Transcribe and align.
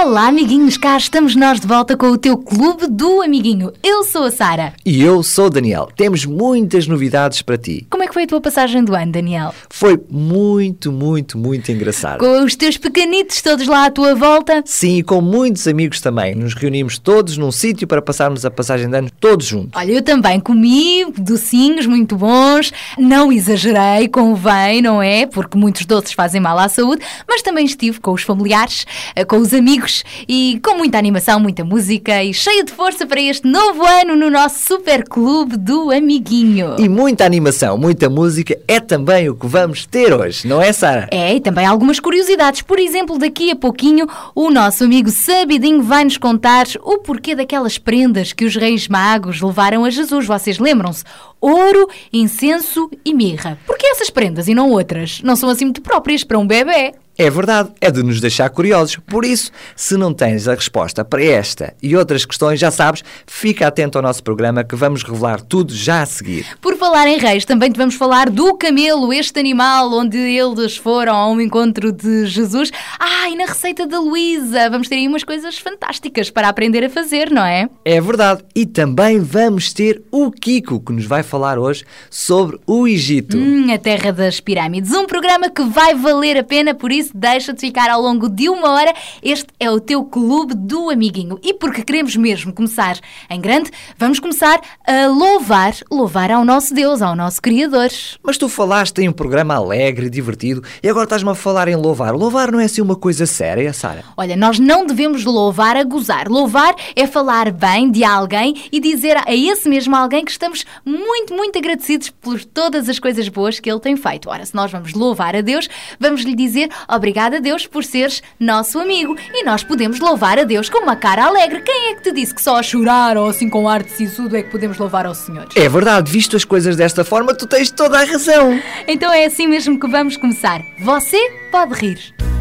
Olá, 0.00 0.28
amiguinhos, 0.28 0.76
cá 0.76 0.96
estamos 0.96 1.34
nós 1.34 1.58
de 1.58 1.66
volta 1.66 1.96
com 1.96 2.06
o 2.06 2.16
teu 2.16 2.38
Clube 2.38 2.86
do 2.86 3.20
Amiguinho. 3.20 3.72
Eu 3.82 4.04
sou 4.04 4.26
a 4.26 4.30
Sara. 4.30 4.72
E 4.86 5.02
eu 5.02 5.24
sou 5.24 5.46
o 5.46 5.50
Daniel. 5.50 5.88
Temos 5.96 6.24
muitas 6.24 6.86
novidades 6.86 7.42
para 7.42 7.58
ti. 7.58 7.84
Como 7.90 8.04
é 8.04 8.06
que 8.06 8.14
foi 8.14 8.22
a 8.22 8.26
tua 8.28 8.40
passagem 8.40 8.84
do 8.84 8.94
ano, 8.94 9.10
Daniel? 9.10 9.52
Foi 9.68 10.00
muito, 10.08 10.92
muito, 10.92 11.36
muito 11.36 11.72
engraçado. 11.72 12.20
Com 12.20 12.44
os 12.44 12.54
teus 12.54 12.76
pequenitos 12.76 13.42
todos 13.42 13.66
lá 13.66 13.86
à 13.86 13.90
tua 13.90 14.14
volta? 14.14 14.62
Sim, 14.64 14.98
e 14.98 15.02
com 15.02 15.20
muitos 15.20 15.66
amigos 15.66 16.00
também. 16.00 16.32
Nos 16.32 16.54
reunimos 16.54 16.96
todos 16.96 17.36
num 17.36 17.50
sítio 17.50 17.88
para 17.88 18.00
passarmos 18.00 18.44
a 18.44 18.52
passagem 18.52 18.88
de 18.88 18.96
ano 18.96 19.10
todos 19.18 19.46
juntos. 19.46 19.72
Olha, 19.74 19.90
eu 19.90 20.02
também 20.02 20.38
comi 20.38 21.06
docinhos 21.18 21.86
muito 21.86 22.14
bons, 22.14 22.72
não 22.96 23.32
exagerei, 23.32 24.06
convém, 24.06 24.80
não 24.80 25.02
é? 25.02 25.26
Porque 25.26 25.58
muitos 25.58 25.84
doces 25.84 26.12
fazem 26.12 26.40
mal 26.40 26.56
à 26.56 26.68
saúde, 26.68 27.02
mas 27.28 27.42
também 27.42 27.66
estive 27.66 27.98
com 27.98 28.12
os 28.12 28.22
familiares, 28.22 28.86
eh, 29.16 29.24
com 29.24 29.38
os 29.38 29.52
amigos 29.52 29.87
e 30.28 30.60
com 30.62 30.76
muita 30.76 30.98
animação, 30.98 31.40
muita 31.40 31.64
música 31.64 32.22
e 32.22 32.32
cheia 32.32 32.64
de 32.64 32.72
força 32.72 33.06
para 33.06 33.20
este 33.20 33.46
novo 33.46 33.84
ano 33.84 34.16
no 34.16 34.30
nosso 34.30 34.66
super 34.66 35.04
clube 35.08 35.56
do 35.56 35.90
Amiguinho. 35.90 36.76
E 36.78 36.88
muita 36.88 37.24
animação, 37.24 37.76
muita 37.76 38.08
música 38.08 38.58
é 38.66 38.80
também 38.80 39.28
o 39.28 39.34
que 39.34 39.46
vamos 39.46 39.86
ter 39.86 40.12
hoje, 40.12 40.46
não 40.46 40.60
é, 40.60 40.72
Sara? 40.72 41.08
É, 41.10 41.34
e 41.34 41.40
também 41.40 41.66
algumas 41.66 42.00
curiosidades. 42.00 42.62
Por 42.62 42.78
exemplo, 42.78 43.18
daqui 43.18 43.50
a 43.50 43.56
pouquinho, 43.56 44.06
o 44.34 44.50
nosso 44.50 44.84
amigo 44.84 45.10
Sabidinho 45.10 45.82
vai-nos 45.82 46.16
contar 46.16 46.66
o 46.82 46.98
porquê 46.98 47.34
daquelas 47.34 47.78
prendas 47.78 48.32
que 48.32 48.44
os 48.44 48.56
reis 48.56 48.88
magos 48.88 49.40
levaram 49.40 49.84
a 49.84 49.90
Jesus. 49.90 50.26
Vocês 50.26 50.58
lembram-se? 50.58 51.04
Ouro, 51.40 51.88
incenso 52.12 52.90
e 53.04 53.14
mirra. 53.14 53.58
Por 53.66 53.78
que 53.78 53.86
essas 53.86 54.10
prendas 54.10 54.48
e 54.48 54.54
não 54.54 54.70
outras? 54.70 55.20
Não 55.22 55.36
são 55.36 55.48
assim 55.48 55.64
muito 55.64 55.82
próprias 55.82 56.24
para 56.24 56.38
um 56.38 56.46
bebê. 56.46 56.94
É 57.20 57.28
verdade, 57.28 57.70
é 57.80 57.90
de 57.90 58.00
nos 58.00 58.20
deixar 58.20 58.48
curiosos. 58.48 58.96
Por 59.04 59.24
isso, 59.24 59.50
se 59.74 59.96
não 59.96 60.14
tens 60.14 60.46
a 60.46 60.54
resposta 60.54 61.04
para 61.04 61.20
esta 61.20 61.74
e 61.82 61.96
outras 61.96 62.24
questões, 62.24 62.60
já 62.60 62.70
sabes, 62.70 63.02
fica 63.26 63.66
atento 63.66 63.98
ao 63.98 64.02
nosso 64.02 64.22
programa 64.22 64.62
que 64.62 64.76
vamos 64.76 65.02
revelar 65.02 65.40
tudo 65.40 65.74
já 65.74 66.02
a 66.02 66.06
seguir. 66.06 66.46
Por 66.60 66.76
falar 66.76 67.08
em 67.08 67.18
reis, 67.18 67.44
também 67.44 67.72
te 67.72 67.76
vamos 67.76 67.96
falar 67.96 68.30
do 68.30 68.54
camelo, 68.54 69.12
este 69.12 69.40
animal 69.40 69.92
onde 69.94 70.16
eles 70.16 70.76
foram 70.76 71.16
ao 71.16 71.40
encontro 71.40 71.90
de 71.90 72.24
Jesus. 72.26 72.70
Ah, 73.00 73.28
e 73.28 73.34
na 73.34 73.46
receita 73.46 73.84
da 73.84 73.98
Luísa, 73.98 74.70
vamos 74.70 74.88
ter 74.88 74.94
aí 74.94 75.08
umas 75.08 75.24
coisas 75.24 75.58
fantásticas 75.58 76.30
para 76.30 76.48
aprender 76.48 76.84
a 76.84 76.88
fazer, 76.88 77.32
não 77.32 77.44
é? 77.44 77.68
É 77.84 78.00
verdade. 78.00 78.44
E 78.54 78.64
também 78.64 79.18
vamos 79.18 79.72
ter 79.72 80.04
o 80.12 80.30
Kiko, 80.30 80.78
que 80.78 80.92
nos 80.92 81.04
vai 81.04 81.24
falar 81.28 81.58
hoje 81.58 81.84
sobre 82.10 82.58
o 82.66 82.88
Egito. 82.88 83.36
Hum, 83.36 83.72
a 83.72 83.78
Terra 83.78 84.12
das 84.12 84.40
Pirâmides. 84.40 84.92
Um 84.92 85.06
programa 85.06 85.50
que 85.50 85.62
vai 85.62 85.94
valer 85.94 86.38
a 86.38 86.42
pena, 86.42 86.74
por 86.74 86.90
isso 86.90 87.12
deixa-te 87.14 87.60
ficar 87.60 87.90
ao 87.90 88.00
longo 88.00 88.28
de 88.28 88.48
uma 88.48 88.70
hora. 88.70 88.92
Este 89.22 89.46
é 89.60 89.70
o 89.70 89.78
teu 89.78 90.04
clube 90.04 90.54
do 90.54 90.90
amiguinho. 90.90 91.38
E 91.42 91.54
porque 91.54 91.82
queremos 91.82 92.16
mesmo 92.16 92.52
começar 92.52 92.98
em 93.28 93.40
grande, 93.40 93.70
vamos 93.96 94.18
começar 94.18 94.60
a 94.86 95.06
louvar, 95.06 95.74
louvar 95.90 96.30
ao 96.30 96.44
nosso 96.44 96.74
Deus, 96.74 97.02
ao 97.02 97.14
nosso 97.14 97.40
Criador. 97.42 97.90
Mas 98.22 98.38
tu 98.38 98.48
falaste 98.48 98.98
em 98.98 99.08
um 99.08 99.12
programa 99.12 99.54
alegre 99.54 100.08
divertido 100.08 100.62
e 100.82 100.88
agora 100.88 101.04
estás-me 101.04 101.30
a 101.30 101.34
falar 101.34 101.68
em 101.68 101.76
louvar. 101.76 102.14
Louvar 102.14 102.50
não 102.50 102.60
é 102.60 102.64
assim 102.64 102.80
uma 102.80 102.96
coisa 102.96 103.26
séria, 103.26 103.72
Sara? 103.72 104.04
Olha, 104.16 104.36
nós 104.36 104.58
não 104.58 104.86
devemos 104.86 105.24
louvar 105.24 105.76
a 105.76 105.84
gozar. 105.84 106.28
Louvar 106.28 106.74
é 106.96 107.06
falar 107.06 107.50
bem 107.50 107.90
de 107.90 108.02
alguém 108.04 108.54
e 108.72 108.80
dizer 108.80 109.16
a 109.16 109.34
esse 109.34 109.68
mesmo 109.68 109.94
alguém 109.94 110.24
que 110.24 110.30
estamos 110.30 110.64
muito, 110.84 111.17
muito 111.30 111.58
agradecidos 111.58 112.10
por 112.10 112.44
todas 112.44 112.88
as 112.88 112.98
coisas 112.98 113.28
boas 113.28 113.60
que 113.60 113.70
ele 113.70 113.80
tem 113.80 113.96
feito. 113.96 114.28
Ora, 114.28 114.44
se 114.44 114.54
nós 114.54 114.70
vamos 114.70 114.92
louvar 114.92 115.36
a 115.36 115.40
Deus, 115.40 115.68
vamos 115.98 116.22
lhe 116.22 116.34
dizer 116.34 116.68
obrigada 116.88 117.36
a 117.36 117.40
Deus 117.40 117.66
por 117.66 117.84
seres 117.84 118.22
nosso 118.38 118.78
amigo. 118.78 119.16
E 119.32 119.44
nós 119.44 119.62
podemos 119.62 120.00
louvar 120.00 120.38
a 120.38 120.44
Deus 120.44 120.68
com 120.68 120.78
uma 120.78 120.96
cara 120.96 121.26
alegre. 121.26 121.62
Quem 121.62 121.90
é 121.90 121.94
que 121.94 122.02
te 122.02 122.12
disse 122.12 122.34
que 122.34 122.42
só 122.42 122.56
a 122.56 122.62
chorar 122.62 123.16
ou 123.16 123.28
assim 123.28 123.48
com 123.48 123.68
ar 123.68 123.82
de 123.82 123.90
sisudo 123.90 124.36
é 124.36 124.42
que 124.42 124.50
podemos 124.50 124.78
louvar 124.78 125.06
ao 125.06 125.14
Senhor? 125.14 125.48
É 125.54 125.68
verdade, 125.68 126.10
visto 126.10 126.36
as 126.36 126.44
coisas 126.44 126.76
desta 126.76 127.04
forma, 127.04 127.34
tu 127.34 127.46
tens 127.46 127.70
toda 127.70 128.00
a 128.00 128.04
razão. 128.04 128.60
Então 128.86 129.12
é 129.12 129.24
assim 129.24 129.46
mesmo 129.46 129.78
que 129.78 129.88
vamos 129.88 130.16
começar. 130.16 130.62
Você 130.78 131.18
pode 131.50 131.74
rir. 131.74 132.37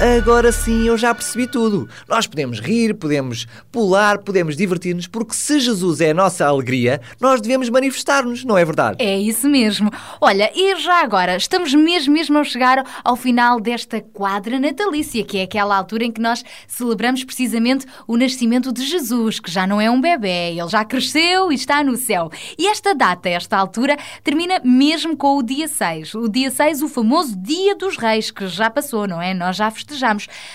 Agora 0.00 0.52
sim 0.52 0.86
eu 0.86 0.96
já 0.96 1.12
percebi 1.12 1.48
tudo. 1.48 1.88
Nós 2.08 2.24
podemos 2.24 2.60
rir, 2.60 2.94
podemos 2.94 3.48
pular, 3.72 4.18
podemos 4.18 4.56
divertir-nos, 4.56 5.08
porque 5.08 5.34
se 5.34 5.58
Jesus 5.58 6.00
é 6.00 6.10
a 6.10 6.14
nossa 6.14 6.46
alegria, 6.46 7.00
nós 7.20 7.40
devemos 7.40 7.68
manifestar-nos, 7.68 8.44
não 8.44 8.56
é 8.56 8.64
verdade? 8.64 9.02
É 9.02 9.18
isso 9.18 9.48
mesmo. 9.48 9.90
Olha, 10.20 10.52
e 10.54 10.76
já 10.76 11.02
agora, 11.02 11.36
estamos 11.36 11.74
mesmo, 11.74 12.14
mesmo 12.14 12.38
a 12.38 12.44
chegar 12.44 12.84
ao 13.02 13.16
final 13.16 13.58
desta 13.58 14.00
quadra 14.00 14.60
natalícia, 14.60 15.24
que 15.24 15.38
é 15.38 15.42
aquela 15.42 15.76
altura 15.76 16.04
em 16.04 16.12
que 16.12 16.20
nós 16.20 16.44
celebramos 16.68 17.24
precisamente 17.24 17.84
o 18.06 18.16
nascimento 18.16 18.72
de 18.72 18.86
Jesus, 18.86 19.40
que 19.40 19.50
já 19.50 19.66
não 19.66 19.80
é 19.80 19.90
um 19.90 20.00
bebê, 20.00 20.50
ele 20.50 20.68
já 20.68 20.84
cresceu 20.84 21.50
e 21.50 21.56
está 21.56 21.82
no 21.82 21.96
céu. 21.96 22.30
E 22.56 22.68
esta 22.68 22.94
data, 22.94 23.28
esta 23.28 23.56
altura, 23.56 23.96
termina 24.22 24.60
mesmo 24.62 25.16
com 25.16 25.38
o 25.38 25.42
dia 25.42 25.66
6. 25.66 26.14
O 26.14 26.28
dia 26.28 26.52
6, 26.52 26.82
o 26.82 26.88
famoso 26.88 27.36
Dia 27.36 27.74
dos 27.74 27.96
Reis, 27.96 28.30
que 28.30 28.46
já 28.46 28.70
passou, 28.70 29.08
não 29.08 29.20
é? 29.20 29.34
Nós 29.34 29.56
já 29.56 29.68
festejamos. 29.68 29.87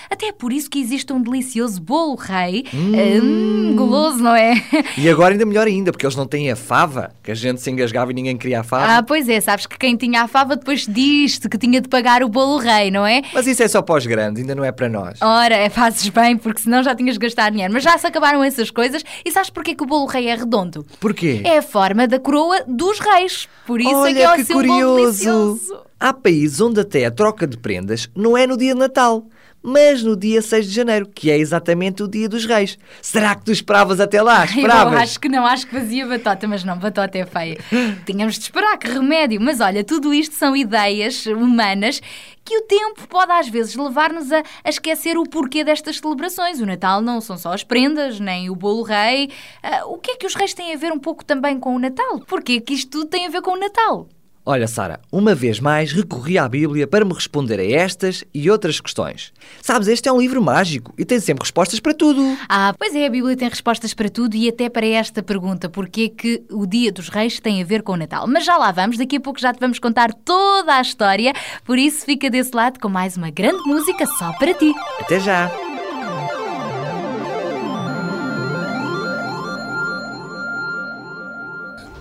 Até 0.09 0.27
é 0.27 0.31
por 0.31 0.51
isso 0.53 0.69
que 0.69 0.79
existe 0.79 1.11
um 1.13 1.21
delicioso 1.21 1.81
bolo 1.81 2.15
rei. 2.15 2.65
Hum, 2.73 3.75
goloso, 3.75 4.19
não 4.19 4.35
é? 4.35 4.53
E 4.97 5.09
agora 5.09 5.33
ainda 5.33 5.45
melhor 5.45 5.67
ainda, 5.67 5.91
porque 5.91 6.05
eles 6.05 6.15
não 6.15 6.25
têm 6.27 6.51
a 6.51 6.55
fava, 6.55 7.11
que 7.23 7.31
a 7.31 7.35
gente 7.35 7.61
se 7.61 7.69
engasgava 7.71 8.11
e 8.11 8.13
ninguém 8.13 8.37
queria 8.37 8.61
a 8.61 8.63
fava. 8.63 8.97
Ah, 8.97 9.03
pois 9.03 9.27
é, 9.29 9.39
sabes 9.41 9.65
que 9.65 9.77
quem 9.77 9.95
tinha 9.95 10.23
a 10.23 10.27
fava 10.27 10.55
depois 10.55 10.85
disse 10.87 11.47
que 11.49 11.57
tinha 11.57 11.81
de 11.81 11.87
pagar 11.87 12.23
o 12.23 12.29
bolo 12.29 12.57
rei, 12.57 12.91
não 12.91 13.05
é? 13.05 13.21
Mas 13.33 13.47
isso 13.47 13.63
é 13.63 13.67
só 13.67 13.81
para 13.81 13.95
os 13.95 14.05
grandes, 14.05 14.41
ainda 14.41 14.55
não 14.55 14.63
é 14.63 14.71
para 14.71 14.89
nós. 14.89 15.19
Ora, 15.21 15.55
é, 15.55 15.69
fazes 15.69 16.07
bem, 16.09 16.37
porque 16.37 16.61
senão 16.61 16.83
já 16.83 16.95
tinhas 16.95 17.17
gastado 17.17 17.53
dinheiro. 17.53 17.73
Mas 17.73 17.83
já 17.83 17.97
se 17.97 18.05
acabaram 18.07 18.43
essas 18.43 18.69
coisas. 18.69 19.03
E 19.25 19.31
sabes 19.31 19.49
porquê 19.49 19.75
que 19.75 19.83
o 19.83 19.85
bolo 19.85 20.05
rei 20.05 20.27
é 20.27 20.35
redondo? 20.35 20.85
Porquê? 20.99 21.41
É 21.43 21.57
a 21.57 21.61
forma 21.61 22.07
da 22.07 22.19
coroa 22.19 22.63
dos 22.67 22.99
reis. 22.99 23.47
Por 23.65 23.79
isso 23.79 23.95
Olha 23.95 24.09
é 24.09 24.13
que 24.13 24.21
é 24.21 24.31
o 24.31 24.35
que 24.35 24.53
curioso! 24.53 24.95
delicioso. 25.01 25.92
Há 26.03 26.11
países 26.11 26.59
onde 26.59 26.81
até 26.81 27.05
a 27.05 27.11
troca 27.11 27.47
de 27.47 27.55
prendas 27.55 28.09
não 28.13 28.37
é 28.37 28.45
no 28.45 28.57
dia 28.57 28.73
de 28.73 28.79
Natal, 28.81 29.25
mas 29.61 30.03
no 30.03 30.17
dia 30.17 30.41
6 30.41 30.67
de 30.67 30.73
janeiro, 30.73 31.07
que 31.07 31.31
é 31.31 31.37
exatamente 31.37 32.03
o 32.03 32.09
dia 32.09 32.27
dos 32.27 32.45
reis. 32.45 32.77
Será 33.01 33.33
que 33.33 33.45
tu 33.45 33.53
esperavas 33.53 34.01
até 34.01 34.21
lá? 34.21 34.43
Esperavas? 34.43 34.91
Eu 34.91 34.99
acho 34.99 35.17
que 35.21 35.29
não, 35.29 35.45
acho 35.45 35.65
que 35.65 35.71
fazia 35.79 36.05
batota, 36.05 36.45
mas 36.45 36.61
não, 36.65 36.77
batota 36.77 37.17
é 37.17 37.25
feia. 37.25 37.57
Tínhamos 38.05 38.35
de 38.35 38.41
esperar, 38.41 38.77
que 38.77 38.89
remédio. 38.89 39.39
Mas 39.39 39.61
olha, 39.61 39.81
tudo 39.81 40.13
isto 40.13 40.35
são 40.35 40.53
ideias 40.57 41.25
humanas 41.25 42.01
que 42.43 42.57
o 42.57 42.63
tempo 42.63 43.07
pode 43.07 43.31
às 43.31 43.47
vezes 43.47 43.73
levar-nos 43.73 44.29
a, 44.29 44.43
a 44.61 44.69
esquecer 44.69 45.17
o 45.17 45.23
porquê 45.23 45.63
destas 45.63 45.99
celebrações. 45.99 46.59
O 46.59 46.65
Natal 46.65 46.99
não 46.99 47.21
são 47.21 47.37
só 47.37 47.53
as 47.53 47.63
prendas, 47.63 48.19
nem 48.19 48.49
o 48.49 48.57
bolo 48.57 48.83
rei. 48.83 49.29
Ah, 49.63 49.85
o 49.85 49.97
que 49.99 50.11
é 50.11 50.15
que 50.17 50.27
os 50.27 50.35
reis 50.35 50.53
têm 50.53 50.73
a 50.73 50.77
ver 50.77 50.91
um 50.91 50.99
pouco 50.99 51.23
também 51.23 51.57
com 51.57 51.73
o 51.73 51.79
Natal? 51.79 52.19
Porquê 52.27 52.59
que 52.59 52.73
isto 52.73 52.91
tudo 52.91 53.05
tem 53.05 53.25
a 53.25 53.29
ver 53.29 53.41
com 53.41 53.51
o 53.51 53.57
Natal? 53.57 54.09
Olha, 54.45 54.67
Sara, 54.67 54.99
uma 55.09 55.33
vez 55.33 55.61
mais 55.61 55.93
recorri 55.93 56.37
à 56.37 56.49
Bíblia 56.49 56.85
para 56.85 57.05
me 57.05 57.13
responder 57.13 57.61
a 57.61 57.65
estas 57.65 58.25
e 58.33 58.51
outras 58.51 58.81
questões. 58.81 59.31
Sabes, 59.61 59.87
este 59.87 60.09
é 60.09 60.11
um 60.11 60.19
livro 60.19 60.41
mágico 60.41 60.93
e 60.97 61.05
tem 61.05 61.17
sempre 61.21 61.43
respostas 61.43 61.79
para 61.79 61.93
tudo. 61.93 62.21
Ah, 62.49 62.73
pois 62.77 62.93
é, 62.93 63.05
a 63.05 63.09
Bíblia 63.09 63.37
tem 63.37 63.47
respostas 63.47 63.93
para 63.93 64.09
tudo 64.09 64.35
e 64.35 64.49
até 64.49 64.67
para 64.67 64.85
esta 64.85 65.23
pergunta: 65.23 65.69
porquê 65.69 66.09
que 66.09 66.43
o 66.51 66.65
Dia 66.65 66.91
dos 66.91 67.07
Reis 67.07 67.39
tem 67.39 67.61
a 67.61 67.65
ver 67.65 67.83
com 67.83 67.93
o 67.93 67.97
Natal? 67.97 68.27
Mas 68.27 68.43
já 68.43 68.57
lá 68.57 68.69
vamos, 68.73 68.97
daqui 68.97 69.15
a 69.15 69.21
pouco 69.21 69.39
já 69.39 69.53
te 69.53 69.61
vamos 69.61 69.79
contar 69.79 70.13
toda 70.13 70.75
a 70.75 70.81
história, 70.81 71.31
por 71.63 71.77
isso 71.77 72.05
fica 72.05 72.29
desse 72.29 72.53
lado 72.53 72.81
com 72.81 72.89
mais 72.89 73.15
uma 73.15 73.29
grande 73.29 73.63
música 73.65 74.05
só 74.05 74.33
para 74.33 74.53
ti. 74.53 74.73
Até 74.99 75.21
já! 75.21 75.72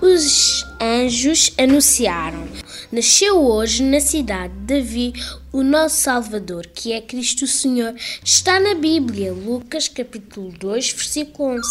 Os 0.02 0.66
anjos 0.80 1.52
anunciaram: 1.56 2.48
Nasceu 2.90 3.40
hoje 3.40 3.84
na 3.84 4.00
cidade 4.00 4.52
de 4.52 4.74
Davi 4.74 5.12
o 5.52 5.62
nosso 5.62 6.00
Salvador, 6.00 6.66
que 6.66 6.92
é 6.92 7.00
Cristo 7.00 7.46
Senhor. 7.46 7.94
Está 8.24 8.58
na 8.58 8.74
Bíblia, 8.74 9.32
Lucas 9.32 9.86
capítulo 9.86 10.50
2, 10.58 10.90
versículo 10.90 11.50
11. 11.50 11.62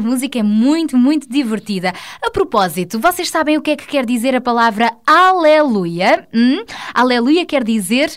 Música 0.00 0.38
é 0.38 0.42
muito, 0.42 0.96
muito 0.96 1.28
divertida. 1.28 1.92
A 2.22 2.30
propósito, 2.30 2.98
vocês 2.98 3.28
sabem 3.28 3.56
o 3.56 3.62
que 3.62 3.72
é 3.72 3.76
que 3.76 3.86
quer 3.86 4.04
dizer 4.04 4.34
a 4.34 4.40
palavra 4.40 4.92
aleluia? 5.06 6.28
Hum? 6.34 6.64
Aleluia 6.94 7.44
quer 7.46 7.64
dizer 7.64 8.10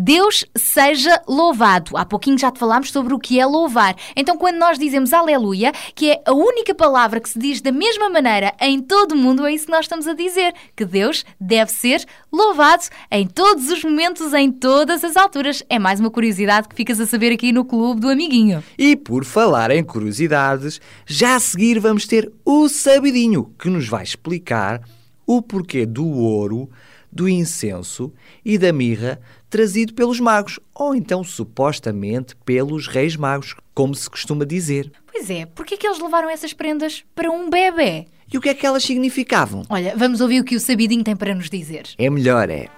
Deus 0.00 0.44
seja 0.56 1.20
louvado. 1.26 1.96
Há 1.96 2.04
pouquinho 2.04 2.38
já 2.38 2.52
te 2.52 2.58
falámos 2.60 2.92
sobre 2.92 3.12
o 3.12 3.18
que 3.18 3.40
é 3.40 3.44
louvar. 3.44 3.96
Então, 4.14 4.38
quando 4.38 4.56
nós 4.56 4.78
dizemos 4.78 5.12
aleluia, 5.12 5.72
que 5.92 6.12
é 6.12 6.22
a 6.24 6.32
única 6.32 6.72
palavra 6.72 7.18
que 7.18 7.28
se 7.28 7.36
diz 7.36 7.60
da 7.60 7.72
mesma 7.72 8.08
maneira 8.08 8.54
em 8.60 8.80
todo 8.80 9.12
o 9.12 9.16
mundo, 9.16 9.44
é 9.44 9.52
isso 9.52 9.66
que 9.66 9.72
nós 9.72 9.86
estamos 9.86 10.06
a 10.06 10.14
dizer. 10.14 10.54
Que 10.76 10.84
Deus 10.84 11.24
deve 11.40 11.72
ser 11.72 12.04
louvado 12.32 12.84
em 13.10 13.26
todos 13.26 13.68
os 13.70 13.82
momentos, 13.82 14.32
em 14.34 14.52
todas 14.52 15.02
as 15.02 15.16
alturas. 15.16 15.64
É 15.68 15.80
mais 15.80 15.98
uma 15.98 16.12
curiosidade 16.12 16.68
que 16.68 16.76
ficas 16.76 17.00
a 17.00 17.06
saber 17.06 17.32
aqui 17.32 17.50
no 17.50 17.64
Clube 17.64 18.00
do 18.00 18.08
Amiguinho. 18.08 18.62
E 18.78 18.94
por 18.94 19.24
falar 19.24 19.72
em 19.72 19.82
curiosidades, 19.82 20.80
já 21.06 21.34
a 21.34 21.40
seguir 21.40 21.80
vamos 21.80 22.06
ter 22.06 22.32
o 22.44 22.68
Sabidinho, 22.68 23.52
que 23.58 23.68
nos 23.68 23.88
vai 23.88 24.04
explicar 24.04 24.80
o 25.26 25.42
porquê 25.42 25.84
do 25.84 26.06
ouro, 26.06 26.70
do 27.10 27.28
incenso 27.28 28.12
e 28.44 28.56
da 28.56 28.72
mirra 28.72 29.20
trazido 29.48 29.94
pelos 29.94 30.20
magos, 30.20 30.58
ou 30.74 30.94
então 30.94 31.24
supostamente 31.24 32.36
pelos 32.36 32.86
reis 32.86 33.16
magos, 33.16 33.54
como 33.74 33.94
se 33.94 34.08
costuma 34.08 34.44
dizer. 34.44 34.90
Pois 35.10 35.30
é, 35.30 35.46
porquê 35.46 35.76
que 35.76 35.86
eles 35.86 35.98
levaram 35.98 36.28
essas 36.28 36.52
prendas 36.52 37.04
para 37.14 37.30
um 37.30 37.48
bebê? 37.48 38.06
E 38.32 38.36
o 38.36 38.40
que 38.40 38.50
é 38.50 38.54
que 38.54 38.66
elas 38.66 38.84
significavam? 38.84 39.62
Olha, 39.70 39.94
vamos 39.96 40.20
ouvir 40.20 40.40
o 40.40 40.44
que 40.44 40.56
o 40.56 40.60
Sabidinho 40.60 41.02
tem 41.02 41.16
para 41.16 41.34
nos 41.34 41.48
dizer. 41.48 41.88
É 41.96 42.10
melhor, 42.10 42.50
é. 42.50 42.68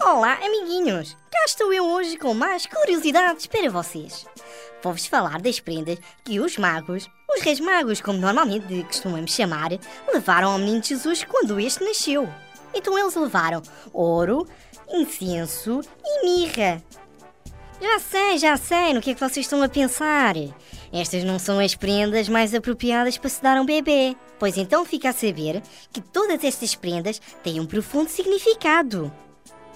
Olá, 0.00 0.38
amiguinhos! 0.42 1.16
Cá 1.30 1.44
estou 1.46 1.72
eu 1.72 1.84
hoje 1.84 2.16
com 2.16 2.34
mais 2.34 2.66
curiosidades 2.66 3.46
para 3.46 3.70
vocês. 3.70 4.26
Vou-vos 4.82 5.06
falar 5.06 5.40
das 5.40 5.60
prendas 5.60 5.98
que 6.24 6.40
os 6.40 6.58
magos, 6.58 7.08
os 7.32 7.40
reis 7.42 7.60
magos, 7.60 8.00
como 8.00 8.18
normalmente 8.18 8.82
costumamos 8.82 9.32
chamar, 9.32 9.70
levaram 10.12 10.50
ao 10.50 10.58
menino 10.58 10.82
Jesus 10.82 11.22
quando 11.22 11.60
este 11.60 11.84
nasceu. 11.84 12.28
Então 12.74 12.98
eles 12.98 13.14
levaram 13.14 13.62
ouro, 13.92 14.48
incenso 14.92 15.80
e 16.04 16.24
mirra. 16.24 16.82
Já 17.80 17.98
sei, 17.98 18.38
já 18.38 18.56
sei 18.56 18.94
no 18.94 19.00
que 19.00 19.10
é 19.10 19.14
que 19.14 19.20
vocês 19.20 19.44
estão 19.44 19.62
a 19.62 19.68
pensar. 19.68 20.34
Estas 20.92 21.24
não 21.24 21.38
são 21.38 21.58
as 21.58 21.74
prendas 21.74 22.28
mais 22.28 22.54
apropriadas 22.54 23.16
para 23.16 23.30
se 23.30 23.42
dar 23.42 23.56
a 23.56 23.60
um 23.60 23.66
bebê. 23.66 24.14
Pois 24.38 24.56
então 24.56 24.84
fica 24.84 25.08
a 25.08 25.12
saber 25.12 25.62
que 25.92 26.00
todas 26.00 26.44
estas 26.44 26.74
prendas 26.74 27.20
têm 27.42 27.58
um 27.58 27.66
profundo 27.66 28.08
significado. 28.08 29.12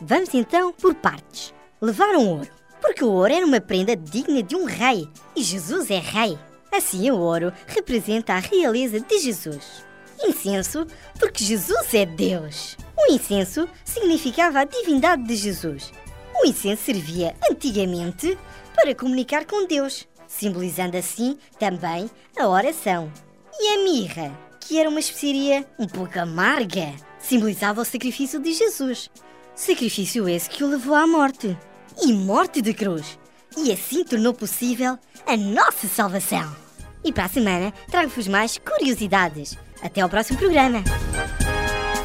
Vamos 0.01 0.35
então 0.35 0.73
por 0.73 0.95
partes. 0.95 1.55
Levaram 1.81 2.29
ouro, 2.29 2.51
porque 2.81 3.03
o 3.03 3.11
ouro 3.11 3.33
era 3.33 3.47
uma 3.47 3.61
prenda 3.61 3.97
digna 3.97 4.43
de 4.43 4.55
um 4.55 4.67
rei 4.67 5.09
e 5.35 5.43
Jesus 5.43 5.91
é 5.91 5.99
rei. 5.99 6.39
Assim, 6.71 7.11
o 7.11 7.19
ouro 7.19 7.53
representa 7.67 8.35
a 8.35 8.39
realeza 8.39 9.01
de 9.01 9.19
Jesus. 9.19 9.86
Incenso, 10.23 10.87
porque 11.19 11.45
Jesus 11.45 11.93
é 11.95 12.07
Deus. 12.07 12.77
O 12.97 13.13
incenso 13.13 13.69
significava 13.85 14.61
a 14.61 14.65
divindade 14.65 15.25
de 15.25 15.37
Jesus. 15.37 15.93
O 16.35 16.47
incenso 16.47 16.85
servia 16.85 17.35
antigamente 17.51 18.39
para 18.75 18.95
comunicar 18.95 19.45
com 19.45 19.67
Deus, 19.67 20.07
simbolizando 20.27 20.97
assim 20.97 21.39
também 21.59 22.11
a 22.39 22.47
oração. 22.49 23.13
E 23.59 23.75
a 23.75 23.85
mirra, 23.85 24.39
que 24.61 24.79
era 24.79 24.89
uma 24.89 25.01
especiaria 25.01 25.67
um 25.79 25.87
pouco 25.87 26.19
amarga, 26.19 26.93
simbolizava 27.19 27.81
o 27.81 27.85
sacrifício 27.85 28.39
de 28.39 28.53
Jesus. 28.53 29.11
Sacrifício 29.55 30.29
esse 30.29 30.51
que 30.51 30.63
o 30.63 30.69
levou 30.69 30.95
à 30.95 31.07
morte. 31.07 31.57
E 32.03 32.13
morte 32.13 32.61
de 32.61 32.75
cruz. 32.75 33.19
E 33.57 33.73
assim 33.73 34.05
tornou 34.05 34.35
possível 34.35 34.99
a 35.27 35.37
nossa 35.37 35.89
salvação. 35.89 36.55
E 37.03 37.11
para 37.11 37.25
a 37.25 37.29
semana 37.29 37.73
trago-vos 37.91 38.29
mais 38.29 38.59
curiosidades. 38.59 39.57
Até 39.87 40.01
ao 40.01 40.09
próximo 40.09 40.37
programa. 40.37 40.83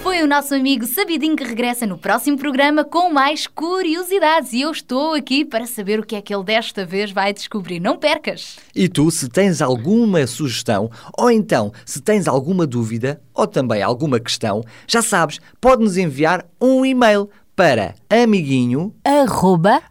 Foi 0.04 0.22
o 0.22 0.28
nosso 0.28 0.54
amigo 0.54 0.86
Sabidinho 0.86 1.36
que 1.36 1.44
regressa 1.44 1.88
no 1.88 1.98
próximo 1.98 2.38
programa 2.38 2.84
com 2.84 3.12
mais 3.12 3.48
curiosidades 3.48 4.54
e 4.54 4.62
eu 4.62 4.70
estou 4.70 5.16
aqui 5.16 5.44
para 5.44 5.66
saber 5.66 6.00
o 6.00 6.06
que 6.06 6.16
é 6.16 6.22
que 6.22 6.32
ele 6.32 6.44
desta 6.44 6.86
vez 6.86 7.12
vai 7.12 7.34
descobrir. 7.34 7.80
Não 7.80 7.98
percas! 7.98 8.58
E 8.76 8.88
tu, 8.88 9.10
se 9.10 9.28
tens 9.28 9.64
alguma 9.64 10.28
sugestão, 10.28 10.92
ou 11.18 11.32
então 11.32 11.74
se 11.84 12.00
tens 12.00 12.28
alguma 12.28 12.68
dúvida, 12.68 13.20
ou 13.34 13.48
também 13.48 13.82
alguma 13.82 14.20
questão, 14.20 14.64
já 14.88 15.02
sabes, 15.02 15.40
pode-nos 15.60 15.98
enviar 15.98 16.46
um 16.62 16.86
e-mail 16.86 17.28
para 17.56 17.96
amiguinho 18.12 18.94
Arroba 19.04 19.82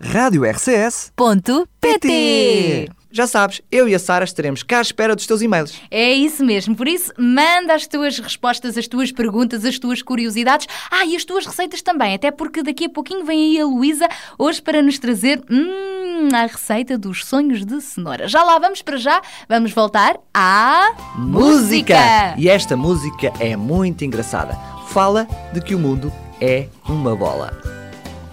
Já 3.13 3.27
sabes, 3.27 3.61
eu 3.73 3.89
e 3.89 3.95
a 3.95 3.99
Sara 3.99 4.25
estaremos 4.25 4.63
cá 4.63 4.79
à 4.79 4.83
espera 4.83 5.17
dos 5.17 5.27
teus 5.27 5.43
e-mails. 5.43 5.75
É 5.91 6.13
isso 6.13 6.45
mesmo, 6.45 6.77
por 6.77 6.87
isso 6.87 7.13
manda 7.19 7.75
as 7.75 7.87
tuas 7.87 8.19
respostas, 8.19 8.79
as 8.79 8.87
tuas 8.87 9.11
perguntas, 9.11 9.65
as 9.65 9.79
tuas 9.79 10.01
curiosidades. 10.01 10.69
Ah, 10.91 11.05
e 11.05 11.17
as 11.17 11.25
tuas 11.25 11.45
receitas 11.45 11.83
também, 11.83 12.15
até 12.15 12.31
porque 12.31 12.63
daqui 12.63 12.85
a 12.85 12.89
pouquinho 12.89 13.25
vem 13.25 13.57
aí 13.57 13.61
a 13.61 13.67
Luísa 13.67 14.09
hoje 14.39 14.63
para 14.63 14.81
nos 14.81 14.99
trazer 14.99 15.43
hum, 15.51 16.29
a 16.33 16.43
receita 16.47 16.97
dos 16.97 17.25
sonhos 17.25 17.65
de 17.65 17.81
cenoura. 17.81 18.29
Já 18.29 18.45
lá 18.45 18.59
vamos 18.59 18.81
para 18.81 18.97
já, 18.97 19.21
vamos 19.49 19.73
voltar 19.73 20.17
à 20.33 20.95
música! 21.17 21.97
E 22.37 22.49
esta 22.49 22.77
música 22.77 23.33
é 23.41 23.57
muito 23.57 24.05
engraçada. 24.05 24.55
Fala 24.89 25.27
de 25.53 25.61
que 25.61 25.75
o 25.75 25.79
mundo 25.79 26.13
é 26.41 26.69
uma 26.89 27.15
bola. 27.17 27.61